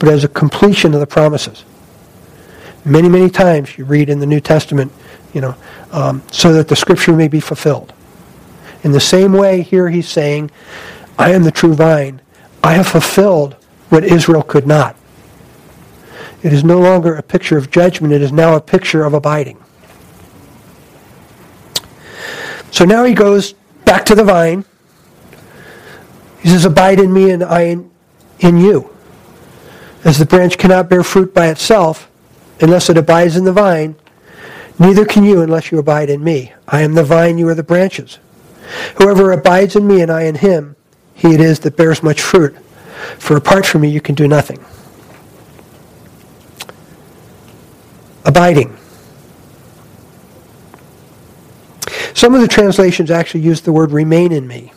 but 0.00 0.08
as 0.08 0.24
a 0.24 0.28
completion 0.28 0.94
of 0.94 1.00
the 1.00 1.06
promises. 1.06 1.64
Many, 2.84 3.08
many 3.08 3.30
times 3.30 3.78
you 3.78 3.84
read 3.84 4.08
in 4.08 4.18
the 4.18 4.26
New 4.26 4.40
Testament, 4.40 4.90
you 5.32 5.40
know, 5.40 5.54
um, 5.92 6.22
so 6.32 6.52
that 6.54 6.66
the 6.66 6.74
scripture 6.74 7.12
may 7.12 7.28
be 7.28 7.40
fulfilled. 7.40 7.92
In 8.82 8.90
the 8.90 9.00
same 9.00 9.32
way, 9.32 9.62
here 9.62 9.88
he's 9.88 10.08
saying, 10.08 10.50
I 11.18 11.30
am 11.30 11.44
the 11.44 11.52
true 11.52 11.74
vine. 11.74 12.20
I 12.64 12.72
have 12.72 12.88
fulfilled 12.88 13.54
what 13.90 14.02
Israel 14.02 14.42
could 14.42 14.66
not. 14.66 14.96
It 16.42 16.52
is 16.52 16.64
no 16.64 16.80
longer 16.80 17.14
a 17.14 17.22
picture 17.22 17.56
of 17.56 17.70
judgment, 17.70 18.12
it 18.12 18.22
is 18.22 18.32
now 18.32 18.56
a 18.56 18.60
picture 18.60 19.04
of 19.04 19.14
abiding. 19.14 19.62
So 22.72 22.84
now 22.84 23.04
he 23.04 23.14
goes 23.14 23.52
back 23.84 24.04
to 24.06 24.14
the 24.14 24.24
vine. 24.24 24.64
He 26.40 26.48
says, 26.48 26.64
Abide 26.64 26.98
in 26.98 27.12
me 27.12 27.30
and 27.30 27.44
I 27.44 27.62
in, 27.62 27.90
in 28.40 28.56
you. 28.56 28.90
As 30.04 30.18
the 30.18 30.26
branch 30.26 30.58
cannot 30.58 30.88
bear 30.88 31.04
fruit 31.04 31.32
by 31.32 31.48
itself 31.48 32.10
unless 32.60 32.88
it 32.90 32.96
abides 32.96 33.36
in 33.36 33.44
the 33.44 33.52
vine, 33.52 33.94
neither 34.78 35.04
can 35.04 35.22
you 35.22 35.42
unless 35.42 35.70
you 35.70 35.78
abide 35.78 36.10
in 36.10 36.24
me. 36.24 36.52
I 36.66 36.80
am 36.80 36.94
the 36.94 37.04
vine, 37.04 37.38
you 37.38 37.46
are 37.48 37.54
the 37.54 37.62
branches. 37.62 38.18
Whoever 38.96 39.32
abides 39.32 39.76
in 39.76 39.86
me 39.86 40.00
and 40.00 40.10
I 40.10 40.22
in 40.22 40.36
him, 40.36 40.74
he 41.14 41.34
it 41.34 41.40
is 41.40 41.60
that 41.60 41.76
bears 41.76 42.02
much 42.02 42.20
fruit. 42.20 42.56
For 43.18 43.36
apart 43.36 43.66
from 43.66 43.82
me, 43.82 43.88
you 43.90 44.00
can 44.00 44.14
do 44.14 44.26
nothing. 44.26 44.64
Abiding. 48.24 48.76
Some 52.14 52.34
of 52.34 52.40
the 52.40 52.48
translations 52.48 53.10
actually 53.10 53.40
use 53.40 53.62
the 53.62 53.72
word 53.72 53.90
remain 53.90 54.32
in 54.32 54.46
me. 54.46 54.72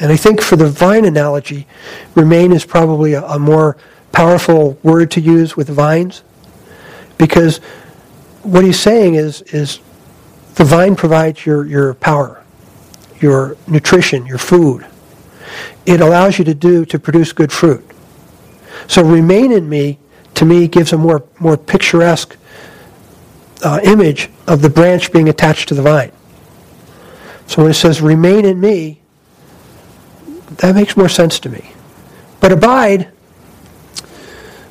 And 0.00 0.10
I 0.10 0.16
think 0.16 0.40
for 0.40 0.56
the 0.56 0.68
vine 0.68 1.04
analogy, 1.04 1.66
remain 2.14 2.52
is 2.52 2.64
probably 2.64 3.12
a, 3.12 3.22
a 3.24 3.38
more 3.38 3.76
powerful 4.12 4.78
word 4.82 5.10
to 5.12 5.20
use 5.20 5.56
with 5.56 5.68
vines 5.68 6.22
because 7.18 7.58
what 8.42 8.64
he's 8.64 8.80
saying 8.80 9.14
is, 9.14 9.42
is 9.42 9.78
the 10.54 10.64
vine 10.64 10.96
provides 10.96 11.44
your, 11.44 11.66
your 11.66 11.94
power, 11.94 12.42
your 13.20 13.56
nutrition, 13.66 14.26
your 14.26 14.38
food. 14.38 14.86
It 15.86 16.00
allows 16.00 16.38
you 16.38 16.44
to 16.46 16.54
do, 16.54 16.84
to 16.86 16.98
produce 16.98 17.32
good 17.32 17.52
fruit. 17.52 17.84
So 18.88 19.04
remain 19.04 19.52
in 19.52 19.68
me 19.68 19.98
to 20.34 20.44
me 20.44 20.68
gives 20.68 20.92
a 20.92 20.98
more, 20.98 21.24
more 21.38 21.56
picturesque 21.56 22.36
uh, 23.62 23.80
image 23.84 24.30
of 24.46 24.62
the 24.62 24.70
branch 24.70 25.12
being 25.12 25.28
attached 25.28 25.68
to 25.68 25.74
the 25.74 25.82
vine. 25.82 26.12
So 27.46 27.62
when 27.62 27.70
it 27.70 27.74
says, 27.74 28.00
remain 28.00 28.44
in 28.44 28.60
me, 28.60 29.00
that 30.56 30.74
makes 30.74 30.96
more 30.96 31.08
sense 31.08 31.38
to 31.40 31.48
me. 31.48 31.72
But 32.40 32.52
abide, 32.52 33.10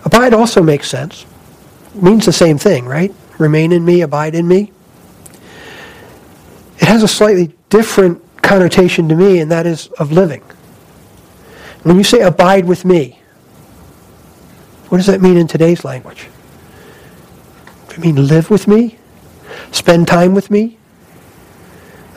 abide 0.06 0.34
also 0.34 0.63
makes 0.63 0.89
sense. 0.89 1.26
It 1.95 2.02
means 2.02 2.26
the 2.26 2.34
same 2.34 2.58
thing, 2.58 2.86
right? 2.86 3.13
Remain 3.38 3.72
in 3.72 3.86
me, 3.86 4.02
abide 4.02 4.36
in 4.36 4.48
me. 4.48 4.72
It 6.80 6.88
has 6.88 7.04
a 7.04 7.08
slightly 7.08 7.54
different 7.69 8.22
connotation 8.41 9.10
to 9.10 9.15
me, 9.15 9.39
and 9.39 9.52
that 9.52 9.65
is 9.65 9.88
of 10.00 10.12
living. 10.12 10.41
When 11.84 11.98
you 11.98 12.04
say 12.04 12.22
abide 12.22 12.65
with 12.65 12.86
me, 12.86 13.18
what 14.89 14.97
does 14.97 15.08
that 15.08 15.21
mean 15.21 15.38
in 15.38 15.47
today's 15.47 15.86
language? 15.86 16.28
It 17.91 17.99
mean 17.99 18.28
live 18.28 18.49
with 18.49 18.67
me? 18.67 18.97
Spend 19.71 20.08
time 20.08 20.34
with 20.34 20.49
me? 20.49 20.78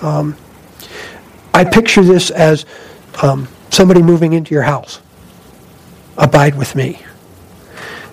Um, 0.00 0.36
I 1.52 1.64
picture 1.64 2.02
this 2.02 2.30
as 2.30 2.64
um, 3.22 3.48
somebody 3.70 4.00
moving 4.00 4.32
into 4.32 4.54
your 4.54 4.62
house. 4.62 5.00
Abide 6.16 6.56
with 6.56 6.74
me. 6.74 7.00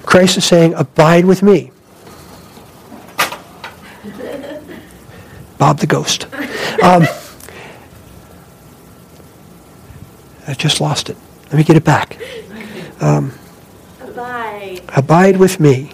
Christ 0.03 0.37
is 0.37 0.45
saying, 0.45 0.73
Abide 0.73 1.25
with 1.25 1.43
me. 1.43 1.71
Bob 5.57 5.77
the 5.79 5.87
ghost. 5.87 6.25
Um, 6.81 7.05
I 10.47 10.53
just 10.53 10.81
lost 10.81 11.09
it. 11.09 11.17
Let 11.45 11.53
me 11.53 11.63
get 11.63 11.75
it 11.75 11.83
back. 11.83 12.17
Um, 13.01 13.33
Abide. 14.95 15.37
With 15.37 15.59
me. 15.59 15.91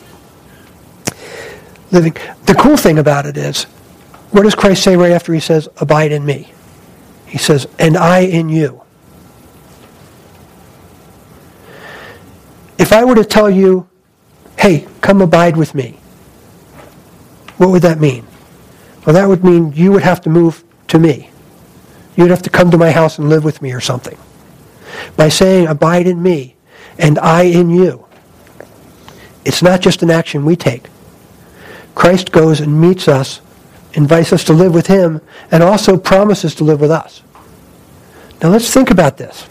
Living. 1.91 2.15
The 2.45 2.55
cool 2.55 2.77
thing 2.77 2.97
about 2.99 3.25
it 3.25 3.38
is, 3.38 3.63
what 4.31 4.43
does 4.43 4.55
Christ 4.55 4.84
say 4.84 4.95
right 4.95 5.12
after 5.12 5.34
he 5.34 5.39
says, 5.39 5.69
Abide 5.77 6.12
in 6.12 6.25
me? 6.25 6.51
He 7.25 7.38
says, 7.38 7.67
And 7.79 7.97
I 7.97 8.19
in 8.19 8.49
you. 8.49 8.81
If 12.77 12.91
I 12.91 13.05
were 13.05 13.15
to 13.15 13.25
tell 13.25 13.49
you, 13.49 13.88
Hey, 14.58 14.88
come 15.01 15.21
abide 15.21 15.58
with 15.58 15.75
me, 15.75 15.99
what 17.58 17.69
would 17.69 17.81
that 17.84 17.99
mean? 17.99 18.25
Well, 19.05 19.13
that 19.13 19.27
would 19.27 19.43
mean 19.43 19.73
you 19.73 19.91
would 19.91 20.03
have 20.03 20.21
to 20.21 20.29
move 20.29 20.63
to 20.88 20.99
me. 20.99 21.29
You'd 22.15 22.31
have 22.31 22.41
to 22.43 22.49
come 22.49 22.71
to 22.71 22.77
my 22.77 22.91
house 22.91 23.19
and 23.19 23.29
live 23.29 23.43
with 23.43 23.62
me 23.62 23.73
or 23.73 23.81
something. 23.81 24.17
By 25.15 25.29
saying, 25.29 25.67
Abide 25.67 26.08
in 26.08 26.23
me, 26.23 26.55
and 26.97 27.19
I 27.19 27.43
in 27.43 27.69
you. 27.69 28.05
It's 29.45 29.62
not 29.62 29.79
just 29.79 30.01
an 30.03 30.10
action 30.10 30.43
we 30.43 30.55
take. 30.55 30.88
Christ 31.93 32.31
goes 32.31 32.60
and 32.60 32.81
meets 32.81 33.08
us, 33.08 33.39
invites 33.93 34.34
us 34.34 34.43
to 34.45 34.53
live 34.53 34.73
with 34.73 34.88
him, 34.88 35.21
and 35.51 35.63
also 35.63 35.97
promises 35.97 36.55
to 36.55 36.63
live 36.63 36.81
with 36.81 36.91
us. 36.91 37.21
Now 38.41 38.49
let's 38.49 38.73
think 38.73 38.91
about 38.91 39.17
this. 39.17 39.47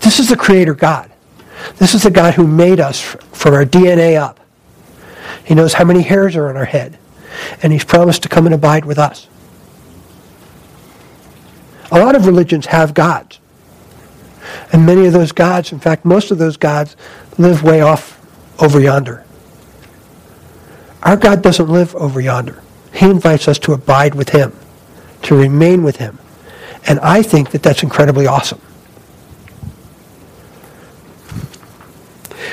This 0.00 0.20
is 0.20 0.28
the 0.28 0.36
Creator 0.36 0.74
God. 0.74 1.10
This 1.76 1.94
is 1.94 2.02
the 2.04 2.10
God 2.10 2.34
who 2.34 2.46
made 2.46 2.78
us 2.78 3.00
from 3.00 3.54
our 3.54 3.64
DNA 3.64 4.20
up. 4.20 4.38
He 5.44 5.54
knows 5.54 5.74
how 5.74 5.84
many 5.84 6.02
hairs 6.02 6.36
are 6.36 6.48
on 6.48 6.56
our 6.56 6.64
head. 6.64 6.98
And 7.62 7.72
He's 7.72 7.84
promised 7.84 8.22
to 8.22 8.28
come 8.28 8.46
and 8.46 8.54
abide 8.54 8.84
with 8.84 8.98
us. 8.98 9.26
A 11.90 11.98
lot 11.98 12.14
of 12.14 12.26
religions 12.26 12.66
have 12.66 12.94
gods. 12.94 13.38
And 14.72 14.86
many 14.86 15.06
of 15.06 15.12
those 15.12 15.32
gods, 15.32 15.72
in 15.72 15.80
fact, 15.80 16.04
most 16.04 16.30
of 16.30 16.38
those 16.38 16.56
gods, 16.56 16.96
live 17.38 17.62
way 17.62 17.80
off 17.80 18.19
over 18.60 18.80
yonder. 18.80 19.24
Our 21.02 21.16
God 21.16 21.42
doesn't 21.42 21.68
live 21.68 21.94
over 21.96 22.20
yonder. 22.20 22.62
He 22.92 23.06
invites 23.06 23.48
us 23.48 23.58
to 23.60 23.72
abide 23.72 24.14
with 24.14 24.30
Him, 24.30 24.52
to 25.22 25.34
remain 25.34 25.82
with 25.82 25.96
Him. 25.96 26.18
And 26.86 26.98
I 27.00 27.22
think 27.22 27.50
that 27.50 27.62
that's 27.62 27.82
incredibly 27.82 28.26
awesome. 28.26 28.60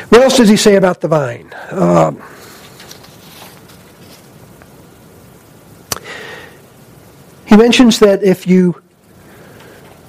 What 0.09 0.21
else 0.21 0.37
does 0.37 0.49
he 0.49 0.57
say 0.57 0.75
about 0.75 1.01
the 1.01 1.07
vine? 1.07 1.53
Um, 1.71 2.21
he 7.45 7.57
mentions 7.57 7.99
that 7.99 8.23
if 8.23 8.47
you, 8.47 8.81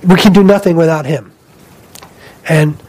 we 0.05 0.17
can 0.17 0.33
do 0.33 0.45
nothing 0.45 0.77
without 0.77 1.05
him. 1.05 1.33
And 2.49 2.81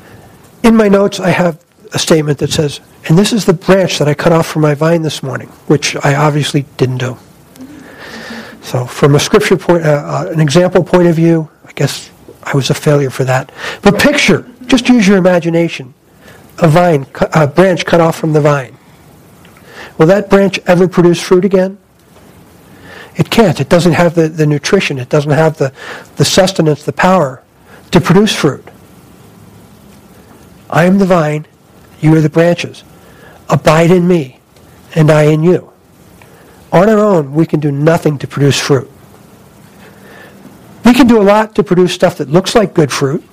in 0.64 0.76
my 0.76 0.88
notes, 0.88 1.20
I 1.20 1.30
have 1.30 1.64
a 1.94 2.00
statement 2.00 2.38
that 2.40 2.52
says, 2.52 2.80
and 3.08 3.18
this 3.18 3.34
is 3.34 3.46
the 3.46 3.54
branch 3.54 3.98
that 4.00 4.08
I 4.08 4.14
cut 4.14 4.32
off 4.32 4.48
from 4.48 4.62
my 4.62 4.76
vine 4.76 5.02
this 5.02 5.24
morning, 5.24 5.48
which 5.68 5.96
I 6.04 6.16
obviously 6.16 6.66
didn't 6.78 6.98
do. 6.98 7.18
So, 8.62 8.86
from 8.86 9.16
a 9.16 9.20
scripture 9.20 9.58
point, 9.58 9.86
uh, 9.86 9.90
uh, 9.90 10.32
an 10.32 10.40
example 10.40 10.84
point 10.84 11.08
of 11.08 11.16
view, 11.16 11.50
I 11.66 11.72
guess 11.72 12.12
I 12.44 12.56
was 12.56 12.70
a 12.70 12.74
failure 12.74 13.10
for 13.10 13.24
that. 13.24 13.52
But 13.82 14.00
picture, 14.00 14.46
just 14.68 14.90
use 14.90 15.08
your 15.08 15.18
imagination, 15.18 15.94
a 16.60 16.68
vine, 16.68 17.08
a 17.34 17.48
branch 17.48 17.86
cut 17.86 18.02
off 18.02 18.18
from 18.18 18.34
the 18.34 18.42
vine. 18.42 18.78
Will 19.98 20.08
that 20.08 20.30
branch 20.30 20.60
ever 20.68 20.88
produce 20.88 21.22
fruit 21.22 21.46
again? 21.46 21.78
It 23.16 23.30
can't. 23.30 23.60
It 23.60 23.70
doesn't 23.70 23.94
have 23.94 24.16
the, 24.16 24.30
the 24.30 24.46
nutrition. 24.46 24.98
It 24.98 25.10
doesn't 25.10 25.32
have 25.32 25.58
the, 25.58 25.74
the 26.16 26.26
sustenance, 26.26 26.84
the 26.84 26.94
power 26.94 27.44
to 27.92 28.00
produce 28.00 28.36
fruit. 28.36 28.66
I 30.70 30.86
am 30.86 31.00
the 31.00 31.06
vine, 31.06 31.48
you 32.02 32.16
are 32.16 32.22
the 32.22 32.30
branches. 32.30 32.84
Abide 33.50 33.92
in 33.92 34.08
me, 34.08 34.40
and 34.96 35.10
I 35.10 35.24
in 35.24 35.44
you. 35.44 35.72
On 36.72 36.88
our 36.88 37.00
own, 37.00 37.34
we 37.34 37.46
can 37.46 37.60
do 37.60 37.72
nothing 37.72 38.18
to 38.20 38.28
produce 38.28 38.60
fruit. 38.60 38.90
We 40.86 40.94
can 40.94 41.08
do 41.08 41.22
a 41.22 41.24
lot 41.24 41.56
to 41.56 41.64
produce 41.64 41.94
stuff 41.94 42.18
that 42.18 42.30
looks 42.30 42.56
like 42.56 42.74
good 42.74 42.92
fruit. 42.92 43.24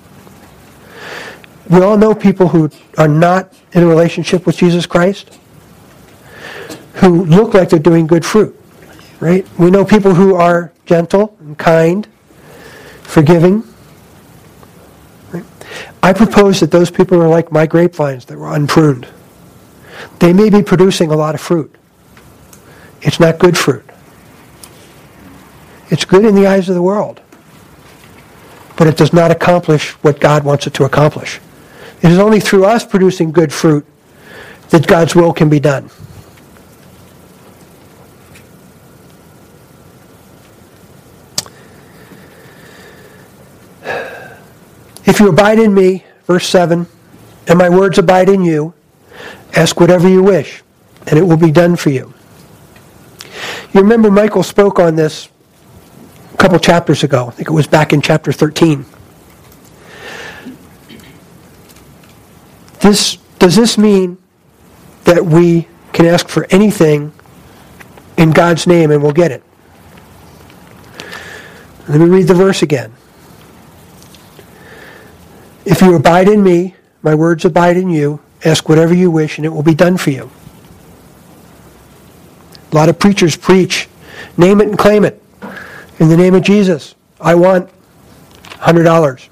We 1.69 1.81
all 1.81 1.97
know 1.97 2.15
people 2.15 2.47
who 2.47 2.69
are 2.97 3.07
not 3.07 3.53
in 3.73 3.83
a 3.83 3.87
relationship 3.87 4.45
with 4.45 4.57
Jesus 4.57 4.85
Christ, 4.85 5.37
who 6.95 7.25
look 7.25 7.53
like 7.53 7.69
they're 7.69 7.79
doing 7.79 8.07
good 8.07 8.25
fruit, 8.25 8.59
right? 9.19 9.47
We 9.59 9.69
know 9.69 9.85
people 9.85 10.15
who 10.15 10.35
are 10.35 10.71
gentle 10.85 11.35
and 11.39 11.57
kind, 11.57 12.07
forgiving. 13.03 13.63
I 16.01 16.13
propose 16.13 16.59
that 16.59 16.71
those 16.71 16.91
people 16.91 17.21
are 17.21 17.27
like 17.27 17.51
my 17.51 17.65
grapevines 17.65 18.25
that 18.25 18.37
were 18.37 18.53
unpruned. 18.53 19.07
They 20.19 20.33
may 20.33 20.49
be 20.49 20.63
producing 20.63 21.11
a 21.11 21.15
lot 21.15 21.35
of 21.35 21.41
fruit. 21.41 21.73
It's 23.01 23.19
not 23.19 23.39
good 23.39 23.57
fruit. 23.57 23.83
It's 25.89 26.05
good 26.05 26.25
in 26.25 26.35
the 26.35 26.47
eyes 26.47 26.69
of 26.69 26.75
the 26.75 26.81
world. 26.81 27.21
But 28.75 28.87
it 28.87 28.97
does 28.97 29.13
not 29.13 29.31
accomplish 29.31 29.91
what 30.03 30.19
God 30.19 30.43
wants 30.43 30.67
it 30.67 30.73
to 30.75 30.83
accomplish. 30.83 31.39
It 32.01 32.11
is 32.11 32.19
only 32.19 32.39
through 32.39 32.65
us 32.65 32.85
producing 32.85 33.31
good 33.31 33.51
fruit 33.51 33.85
that 34.69 34.85
God's 34.85 35.15
will 35.15 35.33
can 35.33 35.49
be 35.49 35.59
done. 35.59 35.89
If 45.07 45.21
you 45.21 45.29
abide 45.29 45.57
in 45.57 45.73
me, 45.73 46.03
verse 46.25 46.45
7, 46.49 46.85
and 47.47 47.57
my 47.57 47.69
words 47.69 47.97
abide 47.97 48.27
in 48.27 48.43
you, 48.43 48.73
ask 49.55 49.79
whatever 49.79 50.09
you 50.09 50.21
wish, 50.21 50.61
and 51.07 51.17
it 51.17 51.23
will 51.23 51.37
be 51.37 51.49
done 51.49 51.77
for 51.77 51.89
you. 51.89 52.13
You 53.73 53.81
remember 53.81 54.11
Michael 54.11 54.43
spoke 54.43 54.79
on 54.79 54.97
this 54.97 55.29
a 56.33 56.37
couple 56.37 56.59
chapters 56.59 57.03
ago. 57.03 57.27
I 57.27 57.31
think 57.31 57.47
it 57.47 57.53
was 57.53 57.67
back 57.67 57.93
in 57.93 58.01
chapter 58.01 58.33
13. 58.33 58.85
This, 62.81 63.15
does 63.39 63.55
this 63.55 63.77
mean 63.77 64.17
that 65.05 65.25
we 65.25 65.69
can 65.93 66.05
ask 66.05 66.27
for 66.27 66.45
anything 66.49 67.13
in 68.17 68.31
God's 68.31 68.67
name 68.67 68.91
and 68.91 69.01
we'll 69.01 69.13
get 69.13 69.31
it? 69.31 69.41
Let 71.87 72.01
me 72.01 72.07
read 72.07 72.27
the 72.27 72.33
verse 72.33 72.61
again. 72.61 72.96
If 75.69 75.81
you 75.81 75.95
abide 75.95 76.29
in 76.29 76.41
me, 76.41 76.75
my 77.01 77.13
words 77.13 77.43
abide 77.43 77.75
in 77.75 77.89
you, 77.89 78.21
ask 78.45 78.69
whatever 78.69 78.93
you 78.93 79.11
wish 79.11 79.37
and 79.37 79.45
it 79.45 79.49
will 79.49 79.63
be 79.63 79.75
done 79.75 79.97
for 79.97 80.11
you. 80.11 80.31
A 82.71 82.75
lot 82.75 82.87
of 82.87 82.97
preachers 82.97 83.35
preach, 83.35 83.89
name 84.37 84.61
it 84.61 84.69
and 84.69 84.79
claim 84.79 85.03
it. 85.03 85.21
In 85.99 86.07
the 86.07 86.15
name 86.15 86.35
of 86.35 86.43
Jesus, 86.43 86.95
I 87.19 87.35
want 87.35 87.69
$100. 88.43 89.27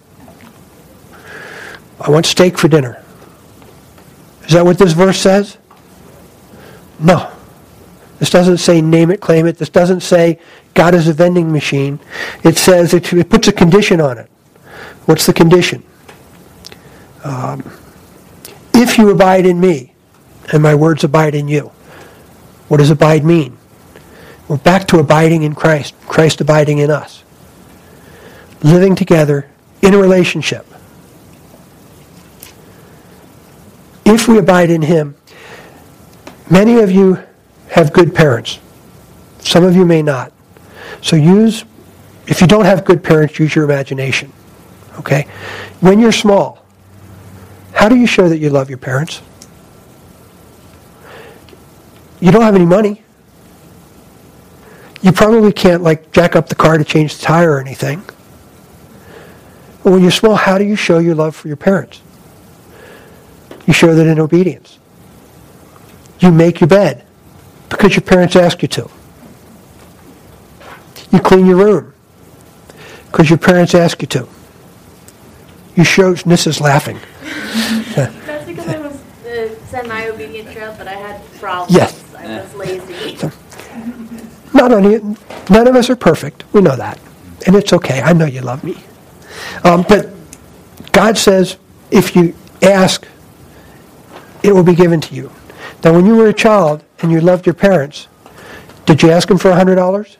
I 2.02 2.10
want 2.10 2.26
steak 2.26 2.58
for 2.58 2.68
dinner. 2.68 3.02
Is 4.46 4.52
that 4.52 4.66
what 4.66 4.78
this 4.78 4.92
verse 4.92 5.18
says? 5.18 5.58
No. 7.00 7.32
This 8.20 8.30
doesn't 8.30 8.58
say 8.58 8.82
name 8.82 9.10
it, 9.10 9.22
claim 9.22 9.46
it. 9.46 9.58
This 9.58 9.70
doesn't 9.70 10.02
say 10.02 10.40
God 10.74 10.96
is 10.96 11.08
a 11.08 11.14
vending 11.14 11.50
machine. 11.50 11.98
It 12.44 12.58
says, 12.58 12.94
it, 12.94 13.14
it 13.14 13.30
puts 13.30 13.48
a 13.48 13.54
condition 13.54 14.02
on 14.02 14.18
it. 14.18 14.30
What's 15.06 15.26
the 15.26 15.34
condition? 15.34 15.82
Um, 17.26 17.70
if 18.76 18.98
you 19.00 19.10
abide 19.10 19.46
in 19.48 19.60
me, 19.60 19.96
and 20.52 20.62
my 20.62 20.76
words 20.76 21.04
abide 21.04 21.36
in 21.36 21.48
you. 21.48 21.72
What 22.68 22.78
does 22.78 22.92
abide 22.92 23.24
mean? 23.24 23.58
We're 24.48 24.58
back 24.58 24.88
to 24.90 25.00
abiding 25.00 25.44
in 25.44 25.56
Christ, 25.56 25.96
Christ 26.08 26.40
abiding 26.42 26.78
in 26.78 26.92
us. 26.92 27.24
Living 28.62 28.96
together 28.96 29.50
in 29.82 29.94
a 29.94 29.98
relationship. 29.98 30.68
If 34.06 34.28
we 34.28 34.38
abide 34.38 34.70
in 34.70 34.84
Him, 34.84 35.16
many 36.50 36.80
of 36.80 36.92
you 36.92 37.24
have 37.70 37.92
good 37.92 38.14
parents. 38.14 38.60
Some 39.40 39.64
of 39.64 39.76
you 39.76 39.84
may 39.84 40.04
not. 40.04 40.32
So 41.02 41.16
use, 41.16 41.66
if 42.28 42.40
you 42.40 42.48
don't 42.48 42.66
have 42.66 42.86
good 42.86 43.04
parents, 43.04 43.40
use 43.40 43.56
your 43.56 43.66
imagination. 43.66 44.32
Okay? 45.00 45.24
When 45.82 46.00
you're 46.00 46.12
small, 46.12 46.65
how 47.86 47.90
do 47.90 47.98
you 47.98 48.08
show 48.08 48.28
that 48.28 48.40
you 48.40 48.50
love 48.50 48.68
your 48.68 48.80
parents? 48.80 49.22
You 52.20 52.32
don't 52.32 52.42
have 52.42 52.56
any 52.56 52.66
money. 52.66 53.04
You 55.04 55.12
probably 55.12 55.54
can't 55.54 55.84
like 55.84 56.12
jack 56.12 56.36
up 56.36 56.50
the 56.50 56.56
car 56.56 56.80
to 56.80 56.84
change 56.84 57.16
the 57.16 57.22
tire 57.22 57.52
or 57.52 57.60
anything. 57.60 58.00
But 59.84 59.92
when 59.92 60.02
you're 60.02 60.10
small, 60.10 60.34
how 60.34 60.58
do 60.58 60.64
you 60.64 60.76
show 60.76 60.98
your 60.98 61.14
love 61.14 61.36
for 61.36 61.48
your 61.48 61.58
parents? 61.58 62.02
You 63.68 63.74
show 63.74 63.94
that 63.94 64.08
in 64.08 64.20
obedience. 64.20 64.80
You 66.22 66.32
make 66.32 66.62
your 66.62 66.68
bed 66.68 67.06
because 67.70 67.94
your 67.94 68.02
parents 68.02 68.36
ask 68.36 68.64
you 68.64 68.68
to. 68.68 68.90
You 71.12 71.20
clean 71.20 71.46
your 71.46 71.58
room 71.58 71.94
because 73.12 73.30
your 73.30 73.38
parents 73.38 73.76
ask 73.76 74.02
you 74.02 74.08
to. 74.08 74.28
You 75.76 75.84
show, 75.84 76.16
Nis 76.26 76.48
is 76.48 76.60
laughing. 76.60 77.00
That's 77.26 78.46
because 78.46 78.68
I 78.68 78.80
was 78.80 79.02
uh, 79.26 79.56
semi-obedient 79.66 80.54
child, 80.54 80.78
but 80.78 80.88
I 80.88 80.94
had 80.94 81.22
problems. 81.40 81.76
Yes. 81.76 82.16
I 82.16 82.42
was 82.42 82.54
lazy. 82.56 83.16
So, 83.18 83.32
not 84.54 84.72
only, 84.72 85.00
none 85.50 85.68
of 85.68 85.76
us 85.76 85.90
are 85.90 85.96
perfect. 85.96 86.44
We 86.54 86.62
know 86.62 86.76
that. 86.76 87.00
And 87.48 87.56
it's 87.56 87.74
okay. 87.74 88.02
I 88.02 88.14
know 88.14 88.26
you 88.26 88.42
love 88.42 88.64
me. 88.64 88.78
Um, 89.64 89.86
but 89.88 90.10
God 90.92 91.18
says, 91.18 91.58
if 91.92 92.16
you 92.16 92.36
ask, 92.62 93.08
it 94.44 94.54
will 94.54 94.64
be 94.64 94.76
given 94.76 95.02
to 95.02 95.16
you. 95.16 95.32
Now, 95.84 95.94
when 95.94 96.06
you 96.06 96.16
were 96.16 96.28
a 96.28 96.34
child 96.34 96.84
and 97.00 97.12
you 97.12 97.20
loved 97.22 97.46
your 97.46 97.56
parents, 97.56 98.08
did 98.86 99.02
you 99.02 99.12
ask 99.12 99.28
them 99.28 99.38
for 99.38 99.52
$100? 99.52 100.18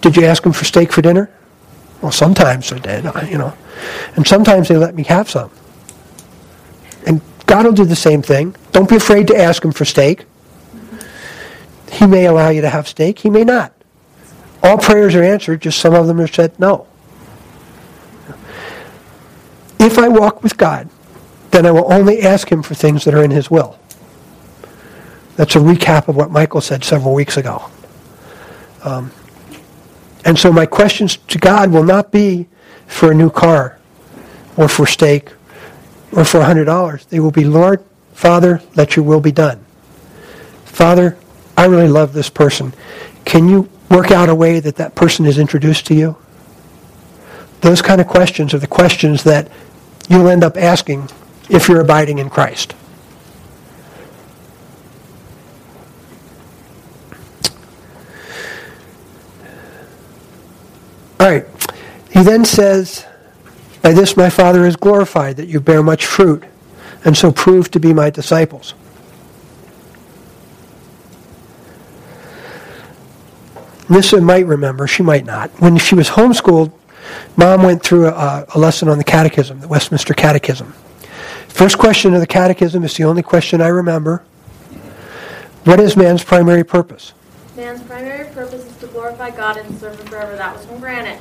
Did 0.00 0.16
you 0.16 0.24
ask 0.24 0.42
them 0.42 0.52
for 0.52 0.64
steak 0.64 0.92
for 0.92 1.00
dinner? 1.00 1.30
Well, 2.02 2.12
sometimes 2.12 2.72
I 2.72 2.78
did, 2.78 3.04
you 3.30 3.38
know. 3.38 3.56
And 4.16 4.26
sometimes 4.26 4.68
they 4.68 4.76
let 4.76 4.94
me 4.94 5.04
have 5.04 5.30
some. 5.30 5.50
And 7.06 7.20
God 7.46 7.64
will 7.64 7.72
do 7.72 7.84
the 7.84 7.96
same 7.96 8.22
thing. 8.22 8.56
Don't 8.72 8.88
be 8.88 8.96
afraid 8.96 9.28
to 9.28 9.36
ask 9.36 9.64
him 9.64 9.72
for 9.72 9.84
steak. 9.84 10.24
He 11.92 12.06
may 12.06 12.26
allow 12.26 12.48
you 12.48 12.60
to 12.62 12.70
have 12.70 12.88
steak. 12.88 13.20
He 13.20 13.30
may 13.30 13.44
not. 13.44 13.72
All 14.62 14.78
prayers 14.78 15.14
are 15.14 15.22
answered, 15.22 15.60
just 15.60 15.78
some 15.78 15.94
of 15.94 16.06
them 16.06 16.20
are 16.20 16.26
said 16.26 16.58
no. 16.58 16.86
If 19.78 19.98
I 19.98 20.08
walk 20.08 20.42
with 20.42 20.56
God, 20.56 20.88
then 21.50 21.66
I 21.66 21.70
will 21.70 21.92
only 21.92 22.22
ask 22.22 22.50
him 22.50 22.62
for 22.62 22.74
things 22.74 23.04
that 23.04 23.14
are 23.14 23.22
in 23.22 23.30
his 23.30 23.50
will. 23.50 23.78
That's 25.36 25.56
a 25.56 25.58
recap 25.58 26.08
of 26.08 26.16
what 26.16 26.30
Michael 26.30 26.60
said 26.60 26.84
several 26.84 27.14
weeks 27.14 27.36
ago. 27.36 27.70
Um, 28.84 29.12
and 30.24 30.38
so 30.38 30.52
my 30.52 30.66
questions 30.66 31.16
to 31.28 31.38
God 31.38 31.70
will 31.70 31.84
not 31.84 32.12
be 32.12 32.46
for 32.86 33.10
a 33.10 33.14
new 33.14 33.30
car 33.30 33.78
or 34.56 34.68
for 34.68 34.86
steak 34.86 35.30
or 36.12 36.24
for 36.24 36.40
$100. 36.40 37.08
They 37.08 37.20
will 37.20 37.30
be, 37.30 37.44
Lord, 37.44 37.82
Father, 38.12 38.62
let 38.76 38.96
your 38.96 39.04
will 39.04 39.20
be 39.20 39.32
done. 39.32 39.64
Father, 40.64 41.16
I 41.56 41.66
really 41.66 41.88
love 41.88 42.12
this 42.12 42.30
person. 42.30 42.72
Can 43.24 43.48
you 43.48 43.68
work 43.90 44.10
out 44.10 44.28
a 44.28 44.34
way 44.34 44.60
that 44.60 44.76
that 44.76 44.94
person 44.94 45.26
is 45.26 45.38
introduced 45.38 45.86
to 45.86 45.94
you? 45.94 46.16
Those 47.60 47.82
kind 47.82 48.00
of 48.00 48.06
questions 48.06 48.54
are 48.54 48.58
the 48.58 48.66
questions 48.66 49.22
that 49.24 49.50
you'll 50.08 50.28
end 50.28 50.44
up 50.44 50.56
asking 50.56 51.08
if 51.48 51.68
you're 51.68 51.80
abiding 51.80 52.18
in 52.18 52.30
Christ. 52.30 52.74
All 61.22 61.28
right. 61.28 61.46
He 62.10 62.24
then 62.24 62.44
says, 62.44 63.06
By 63.80 63.92
this 63.92 64.16
my 64.16 64.28
Father 64.28 64.66
is 64.66 64.74
glorified, 64.74 65.36
that 65.36 65.46
you 65.46 65.60
bear 65.60 65.80
much 65.80 66.04
fruit, 66.04 66.42
and 67.04 67.16
so 67.16 67.30
prove 67.30 67.70
to 67.70 67.78
be 67.78 67.94
my 67.94 68.10
disciples. 68.10 68.74
Nissa 73.88 74.20
might 74.20 74.46
remember, 74.46 74.88
she 74.88 75.04
might 75.04 75.24
not. 75.24 75.50
When 75.60 75.78
she 75.78 75.94
was 75.94 76.08
homeschooled, 76.08 76.72
mom 77.36 77.62
went 77.62 77.84
through 77.84 78.08
a, 78.08 78.44
a 78.52 78.58
lesson 78.58 78.88
on 78.88 78.98
the 78.98 79.04
catechism, 79.04 79.60
the 79.60 79.68
Westminster 79.68 80.14
Catechism. 80.14 80.72
First 81.46 81.78
question 81.78 82.14
of 82.14 82.20
the 82.20 82.26
catechism 82.26 82.82
is 82.82 82.96
the 82.96 83.04
only 83.04 83.22
question 83.22 83.60
I 83.60 83.68
remember. 83.68 84.24
What 85.62 85.78
is 85.78 85.96
man's 85.96 86.24
primary 86.24 86.64
purpose? 86.64 87.12
Man's 87.54 87.80
primary 87.84 88.28
purpose 88.34 88.71
glorify 89.02 89.30
God 89.30 89.56
and 89.56 89.80
serve 89.80 89.98
Him 89.98 90.06
forever. 90.06 90.36
That 90.36 90.56
was 90.56 90.64
from 90.64 90.78
Granite. 90.78 91.20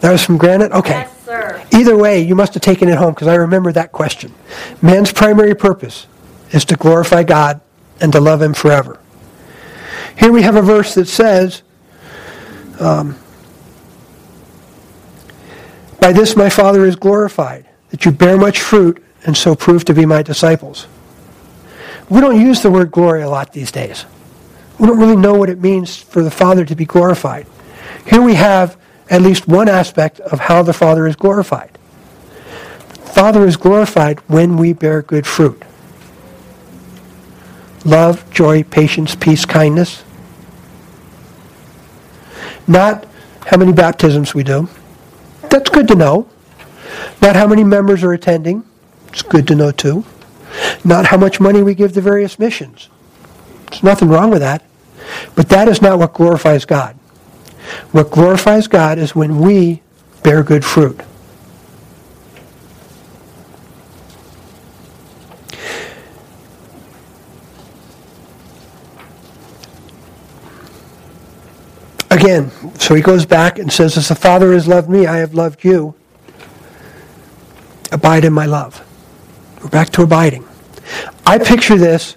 That 0.00 0.12
was 0.12 0.22
from 0.22 0.36
Granite? 0.36 0.72
Okay. 0.72 0.90
Yes, 0.90 1.24
sir. 1.24 1.64
Either 1.72 1.96
way, 1.96 2.20
you 2.20 2.34
must 2.34 2.52
have 2.52 2.62
taken 2.62 2.90
it 2.90 2.98
home 2.98 3.14
because 3.14 3.28
I 3.28 3.36
remember 3.36 3.72
that 3.72 3.92
question. 3.92 4.34
Man's 4.82 5.10
primary 5.10 5.54
purpose 5.54 6.06
is 6.50 6.66
to 6.66 6.76
glorify 6.76 7.22
God 7.22 7.62
and 7.98 8.12
to 8.12 8.20
love 8.20 8.42
Him 8.42 8.52
forever. 8.52 9.00
Here 10.18 10.30
we 10.30 10.42
have 10.42 10.54
a 10.54 10.60
verse 10.60 10.94
that 10.96 11.06
says, 11.06 11.62
um, 12.78 13.18
By 16.00 16.12
this 16.12 16.36
my 16.36 16.50
Father 16.50 16.84
is 16.84 16.94
glorified, 16.94 17.66
that 17.88 18.04
you 18.04 18.12
bear 18.12 18.36
much 18.36 18.60
fruit 18.60 19.02
and 19.24 19.34
so 19.34 19.54
prove 19.54 19.86
to 19.86 19.94
be 19.94 20.04
my 20.04 20.22
disciples. 20.22 20.86
We 22.10 22.20
don't 22.20 22.38
use 22.38 22.60
the 22.60 22.70
word 22.70 22.90
glory 22.90 23.22
a 23.22 23.30
lot 23.30 23.54
these 23.54 23.72
days. 23.72 24.04
We 24.78 24.86
don't 24.86 24.98
really 24.98 25.16
know 25.16 25.34
what 25.34 25.50
it 25.50 25.60
means 25.60 25.96
for 25.96 26.22
the 26.22 26.30
Father 26.30 26.64
to 26.64 26.74
be 26.74 26.84
glorified. 26.84 27.46
Here 28.06 28.20
we 28.20 28.34
have 28.34 28.76
at 29.08 29.22
least 29.22 29.46
one 29.46 29.68
aspect 29.68 30.20
of 30.20 30.40
how 30.40 30.62
the 30.62 30.72
Father 30.72 31.06
is 31.06 31.16
glorified. 31.16 31.78
The 32.94 33.10
Father 33.10 33.46
is 33.46 33.56
glorified 33.56 34.18
when 34.28 34.56
we 34.56 34.72
bear 34.72 35.02
good 35.02 35.26
fruit. 35.26 35.62
Love, 37.84 38.28
joy, 38.30 38.64
patience, 38.64 39.14
peace, 39.14 39.44
kindness. 39.44 40.02
Not 42.66 43.06
how 43.46 43.58
many 43.58 43.72
baptisms 43.72 44.34
we 44.34 44.42
do. 44.42 44.68
That's 45.50 45.68
good 45.68 45.86
to 45.88 45.94
know. 45.94 46.28
Not 47.20 47.36
how 47.36 47.46
many 47.46 47.62
members 47.62 48.02
are 48.02 48.12
attending. 48.12 48.64
It's 49.08 49.22
good 49.22 49.46
to 49.48 49.54
know 49.54 49.70
too. 49.70 50.04
Not 50.84 51.06
how 51.06 51.16
much 51.16 51.40
money 51.40 51.62
we 51.62 51.74
give 51.74 51.92
to 51.92 52.00
various 52.00 52.38
missions. 52.38 52.88
There's 53.74 53.82
nothing 53.82 54.08
wrong 54.08 54.30
with 54.30 54.38
that. 54.38 54.62
But 55.34 55.48
that 55.48 55.66
is 55.66 55.82
not 55.82 55.98
what 55.98 56.14
glorifies 56.14 56.64
God. 56.64 56.94
What 57.90 58.12
glorifies 58.12 58.68
God 58.68 58.98
is 58.98 59.16
when 59.16 59.40
we 59.40 59.82
bear 60.22 60.44
good 60.44 60.64
fruit. 60.64 61.00
Again, 72.10 72.52
so 72.78 72.94
he 72.94 73.02
goes 73.02 73.26
back 73.26 73.58
and 73.58 73.72
says, 73.72 73.96
As 73.96 74.08
the 74.08 74.14
Father 74.14 74.52
has 74.52 74.68
loved 74.68 74.88
me, 74.88 75.06
I 75.06 75.16
have 75.16 75.34
loved 75.34 75.64
you. 75.64 75.96
Abide 77.90 78.24
in 78.24 78.32
my 78.32 78.46
love. 78.46 78.86
We're 79.60 79.68
back 79.68 79.90
to 79.90 80.02
abiding. 80.02 80.46
I 81.26 81.38
picture 81.38 81.76
this 81.76 82.16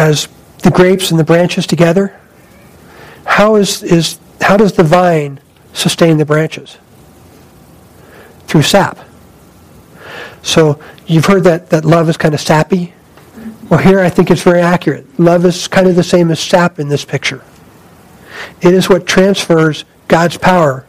as 0.00 0.28
the 0.62 0.70
grapes 0.70 1.10
and 1.10 1.20
the 1.20 1.24
branches 1.24 1.66
together. 1.66 2.18
How, 3.26 3.56
is, 3.56 3.82
is, 3.82 4.18
how 4.40 4.56
does 4.56 4.72
the 4.72 4.82
vine 4.82 5.40
sustain 5.74 6.16
the 6.16 6.24
branches? 6.24 6.78
Through 8.46 8.62
sap. 8.62 8.98
So 10.42 10.82
you've 11.06 11.26
heard 11.26 11.44
that, 11.44 11.68
that 11.68 11.84
love 11.84 12.08
is 12.08 12.16
kind 12.16 12.32
of 12.32 12.40
sappy. 12.40 12.94
Well, 13.68 13.78
here 13.78 14.00
I 14.00 14.08
think 14.08 14.30
it's 14.30 14.42
very 14.42 14.62
accurate. 14.62 15.20
Love 15.20 15.44
is 15.44 15.68
kind 15.68 15.86
of 15.86 15.96
the 15.96 16.02
same 16.02 16.30
as 16.30 16.40
sap 16.40 16.78
in 16.78 16.88
this 16.88 17.04
picture. 17.04 17.44
It 18.62 18.72
is 18.72 18.88
what 18.88 19.06
transfers 19.06 19.84
God's 20.08 20.38
power 20.38 20.86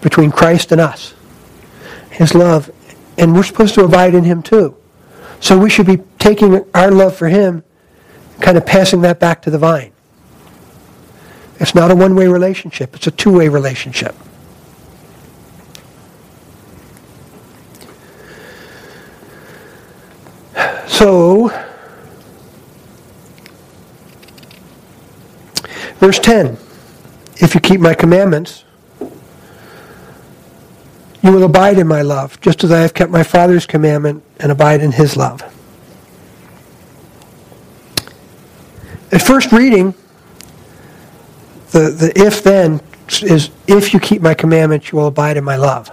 between 0.00 0.30
Christ 0.30 0.70
and 0.70 0.80
us. 0.80 1.14
His 2.10 2.34
love. 2.34 2.70
And 3.18 3.34
we're 3.34 3.42
supposed 3.42 3.74
to 3.74 3.84
abide 3.84 4.14
in 4.14 4.22
Him 4.22 4.44
too. 4.44 4.76
So 5.40 5.58
we 5.58 5.68
should 5.68 5.86
be 5.86 5.98
taking 6.20 6.64
our 6.72 6.92
love 6.92 7.16
for 7.16 7.28
Him, 7.28 7.64
kind 8.40 8.56
of 8.56 8.66
passing 8.66 9.00
that 9.02 9.20
back 9.20 9.42
to 9.42 9.50
the 9.50 9.58
vine. 9.58 9.92
It's 11.60 11.74
not 11.74 11.90
a 11.90 11.94
one 11.94 12.14
way 12.14 12.28
relationship, 12.28 12.94
it's 12.94 13.06
a 13.06 13.10
two 13.10 13.32
way 13.32 13.48
relationship. 13.48 14.14
So, 20.86 21.50
verse 25.98 26.18
10 26.18 26.56
If 27.36 27.54
you 27.54 27.60
keep 27.60 27.80
my 27.80 27.94
commandments, 27.94 28.64
you 31.22 31.32
will 31.32 31.44
abide 31.44 31.78
in 31.78 31.86
my 31.86 32.02
love, 32.02 32.40
just 32.40 32.62
as 32.64 32.70
I 32.70 32.80
have 32.80 32.92
kept 32.92 33.10
my 33.10 33.22
Father's 33.22 33.66
commandment 33.66 34.22
and 34.38 34.52
abide 34.52 34.82
in 34.82 34.92
his 34.92 35.16
love. 35.16 35.53
At 39.14 39.22
first 39.22 39.52
reading, 39.52 39.94
the, 41.70 41.90
the 41.90 42.12
if 42.16 42.42
then 42.42 42.80
is 43.22 43.50
if 43.68 43.94
you 43.94 44.00
keep 44.00 44.20
my 44.20 44.34
commandments, 44.34 44.90
you 44.90 44.98
will 44.98 45.06
abide 45.06 45.36
in 45.36 45.44
my 45.44 45.54
love. 45.54 45.88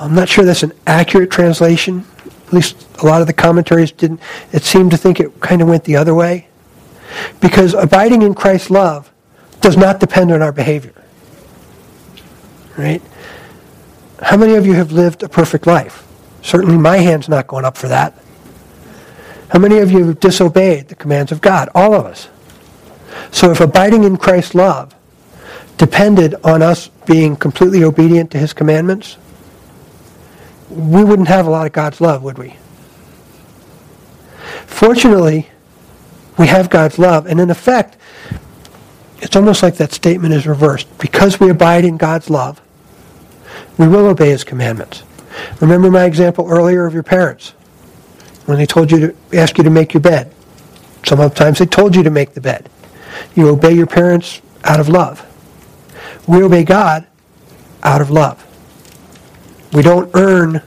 I'm 0.00 0.14
not 0.14 0.26
sure 0.26 0.46
that's 0.46 0.62
an 0.62 0.72
accurate 0.86 1.30
translation. 1.30 2.06
At 2.46 2.54
least 2.54 2.86
a 3.02 3.06
lot 3.06 3.20
of 3.20 3.26
the 3.26 3.34
commentaries 3.34 3.92
didn't. 3.92 4.20
It 4.50 4.62
seemed 4.62 4.92
to 4.92 4.96
think 4.96 5.20
it 5.20 5.40
kind 5.42 5.60
of 5.60 5.68
went 5.68 5.84
the 5.84 5.96
other 5.96 6.14
way. 6.14 6.48
Because 7.42 7.74
abiding 7.74 8.22
in 8.22 8.32
Christ's 8.32 8.70
love 8.70 9.12
does 9.60 9.76
not 9.76 10.00
depend 10.00 10.32
on 10.32 10.40
our 10.40 10.52
behavior. 10.52 10.94
Right? 12.78 13.02
How 14.22 14.38
many 14.38 14.54
of 14.54 14.64
you 14.64 14.72
have 14.72 14.90
lived 14.90 15.22
a 15.22 15.28
perfect 15.28 15.66
life? 15.66 16.06
Certainly 16.40 16.78
my 16.78 16.96
hand's 16.96 17.28
not 17.28 17.46
going 17.46 17.66
up 17.66 17.76
for 17.76 17.88
that. 17.88 18.14
How 19.50 19.58
many 19.58 19.78
of 19.78 19.90
you 19.90 20.06
have 20.06 20.20
disobeyed 20.20 20.88
the 20.88 20.94
commands 20.94 21.32
of 21.32 21.40
God? 21.40 21.68
All 21.74 21.92
of 21.92 22.06
us. 22.06 22.28
So 23.32 23.50
if 23.50 23.60
abiding 23.60 24.04
in 24.04 24.16
Christ's 24.16 24.54
love 24.54 24.94
depended 25.76 26.36
on 26.44 26.62
us 26.62 26.88
being 27.06 27.34
completely 27.36 27.82
obedient 27.82 28.30
to 28.30 28.38
his 28.38 28.52
commandments, 28.52 29.16
we 30.68 31.02
wouldn't 31.02 31.28
have 31.28 31.46
a 31.46 31.50
lot 31.50 31.66
of 31.66 31.72
God's 31.72 32.00
love, 32.00 32.22
would 32.22 32.38
we? 32.38 32.54
Fortunately, 34.66 35.48
we 36.38 36.46
have 36.46 36.70
God's 36.70 36.98
love, 36.98 37.26
and 37.26 37.40
in 37.40 37.50
effect, 37.50 37.96
it's 39.18 39.34
almost 39.34 39.62
like 39.62 39.76
that 39.76 39.92
statement 39.92 40.32
is 40.32 40.46
reversed. 40.46 40.86
Because 40.98 41.40
we 41.40 41.50
abide 41.50 41.84
in 41.84 41.96
God's 41.96 42.30
love, 42.30 42.60
we 43.78 43.88
will 43.88 44.06
obey 44.06 44.30
his 44.30 44.44
commandments. 44.44 45.02
Remember 45.60 45.90
my 45.90 46.04
example 46.04 46.46
earlier 46.48 46.86
of 46.86 46.94
your 46.94 47.02
parents 47.02 47.52
when 48.50 48.58
they 48.58 48.66
told 48.66 48.90
you 48.90 48.98
to 48.98 49.38
ask 49.38 49.56
you 49.56 49.64
to 49.64 49.70
make 49.70 49.94
your 49.94 50.00
bed. 50.02 50.34
Sometimes 51.04 51.58
they 51.60 51.66
told 51.66 51.96
you 51.96 52.02
to 52.02 52.10
make 52.10 52.34
the 52.34 52.40
bed. 52.40 52.68
You 53.34 53.48
obey 53.48 53.72
your 53.72 53.86
parents 53.86 54.42
out 54.64 54.80
of 54.80 54.88
love. 54.88 55.24
We 56.26 56.42
obey 56.42 56.64
God 56.64 57.06
out 57.82 58.00
of 58.00 58.10
love. 58.10 58.44
We 59.72 59.82
don't 59.82 60.10
earn 60.14 60.62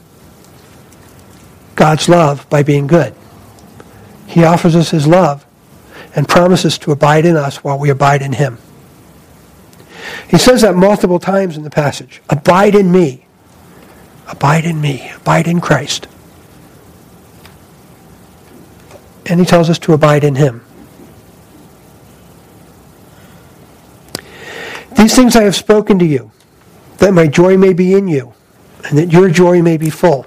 God's 1.75 2.07
love 2.07 2.49
by 2.49 2.63
being 2.63 2.87
good. 2.87 3.13
He 4.27 4.43
offers 4.43 4.75
us 4.75 4.91
his 4.91 5.05
love 5.05 5.45
and 6.15 6.27
promises 6.27 6.77
to 6.79 6.91
abide 6.91 7.25
in 7.25 7.35
us 7.35 7.63
while 7.63 7.77
we 7.77 7.89
abide 7.89 8.21
in 8.21 8.33
him. 8.33 8.57
He 10.29 10.37
says 10.37 10.61
that 10.61 10.75
multiple 10.75 11.19
times 11.19 11.57
in 11.57 11.63
the 11.63 11.69
passage. 11.69 12.21
Abide 12.29 12.75
in 12.75 12.91
me. 12.91 13.25
Abide 14.29 14.65
in 14.65 14.79
me. 14.79 15.11
Abide 15.17 15.47
in 15.47 15.59
Christ. 15.59 16.07
And 19.25 19.39
he 19.39 19.45
tells 19.45 19.69
us 19.69 19.79
to 19.79 19.93
abide 19.93 20.23
in 20.23 20.35
him. 20.35 20.63
These 24.97 25.15
things 25.15 25.35
I 25.35 25.43
have 25.43 25.55
spoken 25.55 25.99
to 25.99 26.05
you, 26.05 26.31
that 26.97 27.13
my 27.13 27.27
joy 27.27 27.57
may 27.57 27.73
be 27.73 27.93
in 27.93 28.07
you, 28.07 28.33
and 28.85 28.97
that 28.97 29.11
your 29.11 29.29
joy 29.29 29.61
may 29.61 29.77
be 29.77 29.89
full. 29.89 30.25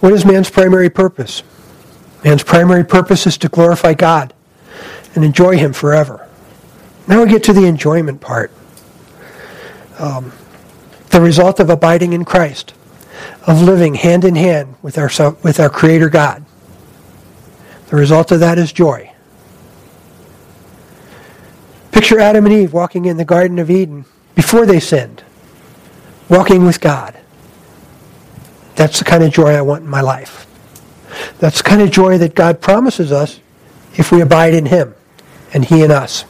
What 0.00 0.12
is 0.12 0.24
man's 0.24 0.50
primary 0.50 0.90
purpose? 0.90 1.42
Man's 2.24 2.42
primary 2.42 2.84
purpose 2.84 3.26
is 3.26 3.38
to 3.38 3.48
glorify 3.48 3.94
God 3.94 4.34
and 5.14 5.24
enjoy 5.24 5.56
Him 5.56 5.72
forever. 5.72 6.28
Now 7.06 7.22
we 7.22 7.30
get 7.30 7.42
to 7.44 7.52
the 7.52 7.64
enjoyment 7.64 8.20
part. 8.20 8.50
Um, 9.98 10.32
the 11.10 11.20
result 11.20 11.60
of 11.60 11.70
abiding 11.70 12.12
in 12.12 12.24
Christ, 12.24 12.74
of 13.46 13.62
living 13.62 13.94
hand 13.94 14.24
in 14.24 14.34
hand 14.34 14.74
with 14.82 14.98
our, 14.98 15.08
with 15.42 15.60
our 15.60 15.70
Creator 15.70 16.08
God. 16.08 16.44
The 17.88 17.96
result 17.96 18.32
of 18.32 18.40
that 18.40 18.58
is 18.58 18.72
joy. 18.72 19.12
Picture 21.92 22.18
Adam 22.18 22.44
and 22.46 22.54
Eve 22.54 22.72
walking 22.72 23.04
in 23.04 23.16
the 23.16 23.24
Garden 23.24 23.60
of 23.60 23.70
Eden 23.70 24.04
before 24.34 24.66
they 24.66 24.80
sinned, 24.80 25.22
walking 26.28 26.64
with 26.64 26.80
God. 26.80 27.16
That's 28.74 28.98
the 28.98 29.04
kind 29.04 29.22
of 29.22 29.32
joy 29.32 29.50
I 29.50 29.62
want 29.62 29.84
in 29.84 29.88
my 29.88 30.00
life. 30.00 30.46
That's 31.38 31.58
the 31.58 31.68
kind 31.68 31.80
of 31.80 31.92
joy 31.92 32.18
that 32.18 32.34
God 32.34 32.60
promises 32.60 33.12
us 33.12 33.38
if 33.94 34.10
we 34.10 34.20
abide 34.20 34.54
in 34.54 34.66
Him 34.66 34.94
and 35.52 35.64
He 35.64 35.82
in 35.82 35.92
us. 35.92 36.24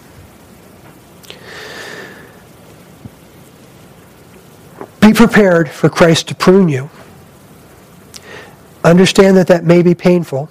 Be 5.05 5.12
prepared 5.12 5.69
for 5.69 5.90
Christ 5.90 6.29
to 6.29 6.35
prune 6.35 6.71
you. 6.71 6.88
Understand 8.83 9.37
that 9.37 9.49
that 9.49 9.62
may 9.62 9.83
be 9.83 9.95
painful, 9.95 10.49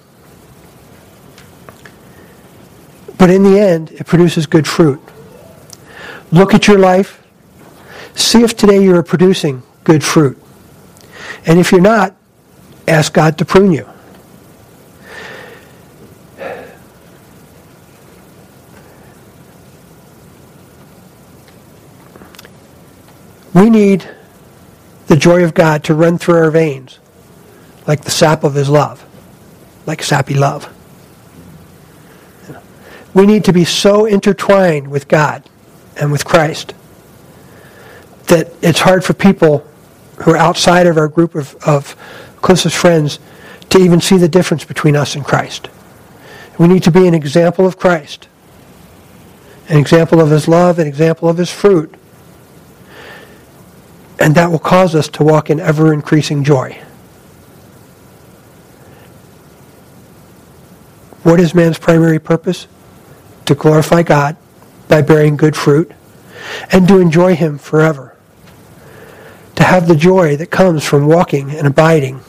but 3.18 3.30
in 3.30 3.42
the 3.42 3.58
end, 3.58 3.90
it 3.90 4.06
produces 4.06 4.46
good 4.46 4.68
fruit. 4.68 5.00
Look 6.30 6.54
at 6.54 6.68
your 6.68 6.78
life. 6.78 7.20
See 8.14 8.42
if 8.42 8.56
today 8.56 8.80
you 8.80 8.94
are 8.94 9.02
producing 9.02 9.64
good 9.82 10.04
fruit. 10.04 10.40
And 11.46 11.58
if 11.58 11.72
you're 11.72 11.80
not, 11.80 12.14
ask 12.86 13.12
God 13.12 13.36
to 13.38 13.44
prune 13.44 13.72
you. 13.72 13.88
We 23.52 23.68
need 23.68 24.08
the 25.06 25.16
joy 25.16 25.44
of 25.44 25.54
God 25.54 25.84
to 25.84 25.94
run 25.94 26.18
through 26.18 26.36
our 26.36 26.50
veins 26.50 26.98
like 27.86 28.02
the 28.02 28.10
sap 28.10 28.44
of 28.44 28.54
his 28.54 28.68
love, 28.68 29.04
like 29.86 30.02
sappy 30.02 30.34
love. 30.34 30.70
We 33.12 33.26
need 33.26 33.44
to 33.44 33.52
be 33.52 33.64
so 33.64 34.06
intertwined 34.06 34.88
with 34.88 35.06
God 35.06 35.48
and 36.00 36.10
with 36.10 36.24
Christ 36.24 36.74
that 38.26 38.50
it's 38.62 38.80
hard 38.80 39.04
for 39.04 39.12
people 39.12 39.66
who 40.22 40.32
are 40.32 40.36
outside 40.36 40.86
of 40.86 40.96
our 40.96 41.08
group 41.08 41.34
of, 41.34 41.54
of 41.66 41.94
closest 42.42 42.76
friends 42.76 43.18
to 43.70 43.78
even 43.78 44.00
see 44.00 44.16
the 44.16 44.28
difference 44.28 44.64
between 44.64 44.96
us 44.96 45.14
and 45.14 45.24
Christ. 45.24 45.68
We 46.58 46.68
need 46.68 46.82
to 46.84 46.90
be 46.90 47.06
an 47.06 47.14
example 47.14 47.66
of 47.66 47.78
Christ, 47.78 48.28
an 49.68 49.78
example 49.78 50.20
of 50.20 50.30
his 50.30 50.46
love, 50.46 50.78
an 50.78 50.86
example 50.86 51.28
of 51.28 51.36
his 51.36 51.50
fruit. 51.50 51.94
And 54.24 54.34
that 54.36 54.50
will 54.50 54.58
cause 54.58 54.94
us 54.94 55.06
to 55.08 55.22
walk 55.22 55.50
in 55.50 55.60
ever 55.60 55.92
increasing 55.92 56.44
joy. 56.44 56.80
What 61.22 61.38
is 61.38 61.54
man's 61.54 61.78
primary 61.78 62.18
purpose? 62.18 62.66
To 63.44 63.54
glorify 63.54 64.02
God 64.02 64.38
by 64.88 65.02
bearing 65.02 65.36
good 65.36 65.54
fruit 65.54 65.92
and 66.72 66.88
to 66.88 67.00
enjoy 67.00 67.34
him 67.34 67.58
forever 67.58 68.16
to 69.56 69.62
have 69.62 69.88
the 69.88 69.94
joy 69.94 70.36
that 70.36 70.50
comes 70.50 70.84
from 70.84 71.06
walking 71.06 71.50
and 71.50 71.66
abiding 71.66 72.20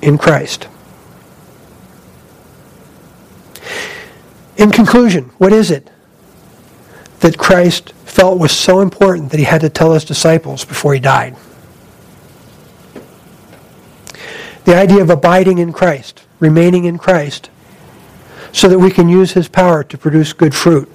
in 0.00 0.16
Christ. 0.16 0.68
In 4.56 4.70
conclusion, 4.70 5.30
what 5.36 5.52
is 5.52 5.70
it 5.70 5.90
that 7.22 7.38
Christ 7.38 7.92
felt 8.04 8.38
was 8.38 8.52
so 8.52 8.80
important 8.80 9.30
that 9.30 9.38
he 9.38 9.44
had 9.44 9.62
to 9.62 9.68
tell 9.68 9.94
his 9.94 10.04
disciples 10.04 10.64
before 10.64 10.94
he 10.94 11.00
died? 11.00 11.34
The 14.64 14.76
idea 14.76 15.02
of 15.02 15.10
abiding 15.10 15.58
in 15.58 15.72
Christ, 15.72 16.22
remaining 16.38 16.84
in 16.84 16.98
Christ, 16.98 17.50
so 18.52 18.68
that 18.68 18.78
we 18.78 18.90
can 18.90 19.08
use 19.08 19.32
his 19.32 19.48
power 19.48 19.82
to 19.82 19.98
produce 19.98 20.32
good 20.32 20.54
fruit. 20.54 20.88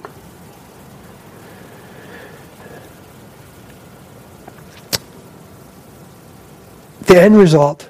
the 7.08 7.20
end 7.20 7.36
result 7.36 7.88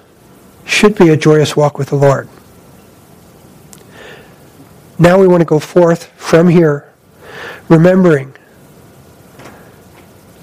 should 0.65 0.97
be 0.97 1.09
a 1.09 1.17
joyous 1.17 1.57
walk 1.57 1.77
with 1.77 1.89
the 1.89 1.97
Lord. 1.97 2.29
Now 4.99 5.19
we 5.19 5.27
want 5.27 5.41
to 5.41 5.45
go 5.45 5.59
forth 5.59 6.05
from 6.17 6.49
here, 6.49 6.88
remembering 7.69 8.35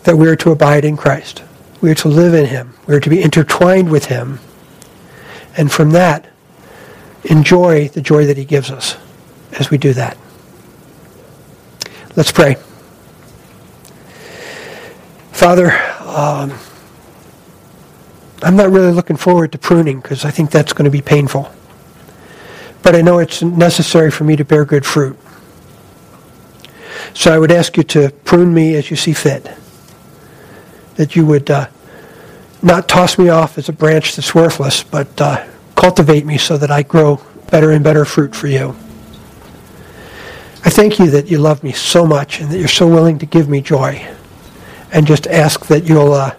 that 0.04 0.18
we 0.18 0.28
are 0.28 0.36
to 0.36 0.52
abide 0.52 0.86
in 0.86 0.96
Christ. 0.96 1.44
We 1.82 1.92
are 1.92 1.96
to 1.96 2.08
live 2.08 2.34
in 2.34 2.46
Him. 2.46 2.74
We 2.88 2.96
are 2.96 3.00
to 3.00 3.10
be 3.10 3.22
intertwined 3.22 3.90
with 3.90 4.06
Him. 4.06 4.40
And 5.58 5.72
from 5.72 5.92
that, 5.92 6.30
enjoy 7.24 7.90
the 7.90 8.02
joy 8.02 8.26
that 8.26 8.38
He 8.38 8.46
gives 8.46 8.72
us 8.72 8.98
as 9.54 9.70
we 9.70 9.78
do 9.78 9.94
that. 9.94 10.18
Let's 12.16 12.32
pray. 12.32 12.56
Father, 15.32 15.72
um, 16.02 16.54
I'm 18.42 18.56
not 18.56 18.70
really 18.70 18.92
looking 18.92 19.18
forward 19.18 19.52
to 19.54 19.58
pruning 19.58 20.00
because 20.00 20.24
I 20.24 20.32
think 20.32 20.52
that's 20.52 20.72
going 20.72 20.86
to 20.86 20.92
be 20.92 21.02
painful. 21.02 21.52
But 22.84 22.96
I 22.96 23.02
know 23.02 23.20
it's 23.20 23.42
necessary 23.42 24.12
for 24.12 24.24
me 24.24 24.36
to 24.36 24.46
bear 24.46 24.64
good 24.66 24.86
fruit. 24.86 25.18
So 27.13 27.34
I 27.34 27.38
would 27.38 27.52
ask 27.52 27.78
you 27.78 27.84
to 27.84 28.10
prune 28.24 28.54
me 28.54 28.76
as 28.76 28.89
you 28.89 28.98
see 28.98 29.13
fit. 29.13 29.50
That 30.96 31.15
you 31.15 31.26
would 31.26 31.50
uh, 31.52 31.68
not 32.62 32.88
toss 32.88 33.18
me 33.18 33.30
off 33.30 33.58
as 33.58 33.70
a 33.70 33.74
branch 33.74 34.15
that's 34.15 34.34
worthless, 34.34 34.84
but 34.84 35.22
uh, 35.22 35.46
cultivate 35.76 36.26
me 36.26 36.38
so 36.38 36.58
that 36.58 36.72
I 36.72 36.84
grow 36.84 37.22
better 37.52 37.72
and 37.72 37.84
better 37.84 38.06
fruit 38.06 38.36
for 38.36 38.48
you. 38.48 38.76
I 40.63 40.72
thank 40.72 40.98
you 40.98 41.12
that 41.12 41.30
you 41.30 41.38
love 41.38 41.63
me 41.63 41.74
so 41.74 42.08
much 42.08 42.41
and 42.41 42.50
that 42.52 42.58
you're 42.58 42.68
so 42.68 42.88
willing 42.88 43.20
to 43.20 43.26
give 43.28 43.48
me 43.48 43.62
joy. 43.62 44.04
And 44.91 45.06
just 45.06 45.28
ask 45.28 45.68
that 45.68 45.84
you'll 45.84 46.13
uh, 46.13 46.36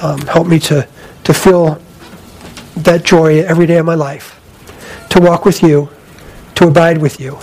um, 0.00 0.20
help 0.20 0.46
me 0.46 0.58
to, 0.60 0.88
to 1.24 1.34
feel 1.34 1.80
that 2.76 3.04
joy 3.04 3.42
every 3.42 3.66
day 3.66 3.76
of 3.76 3.84
my 3.84 3.94
life, 3.94 4.40
to 5.10 5.20
walk 5.20 5.44
with 5.44 5.62
you, 5.62 5.90
to 6.54 6.68
abide 6.68 6.98
with 6.98 7.20
you, 7.20 7.38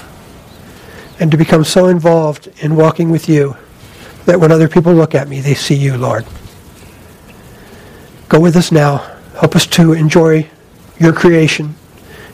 and 1.19 1.31
to 1.31 1.37
become 1.37 1.63
so 1.63 1.87
involved 1.87 2.49
in 2.59 2.75
walking 2.75 3.09
with 3.09 3.27
you 3.27 3.55
that 4.25 4.39
when 4.39 4.51
other 4.51 4.67
people 4.67 4.93
look 4.93 5.15
at 5.15 5.27
me, 5.27 5.39
they 5.39 5.53
see 5.53 5.75
you, 5.75 5.97
Lord. 5.97 6.25
Go 8.29 8.39
with 8.39 8.55
us 8.55 8.71
now. 8.71 8.97
Help 9.39 9.55
us 9.55 9.65
to 9.67 9.93
enjoy 9.93 10.47
your 10.99 11.13
creation 11.13 11.75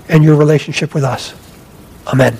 and 0.09 0.23
your 0.23 0.35
relationship 0.35 0.93
with 0.93 1.03
us. 1.03 1.33
Amen. 2.07 2.37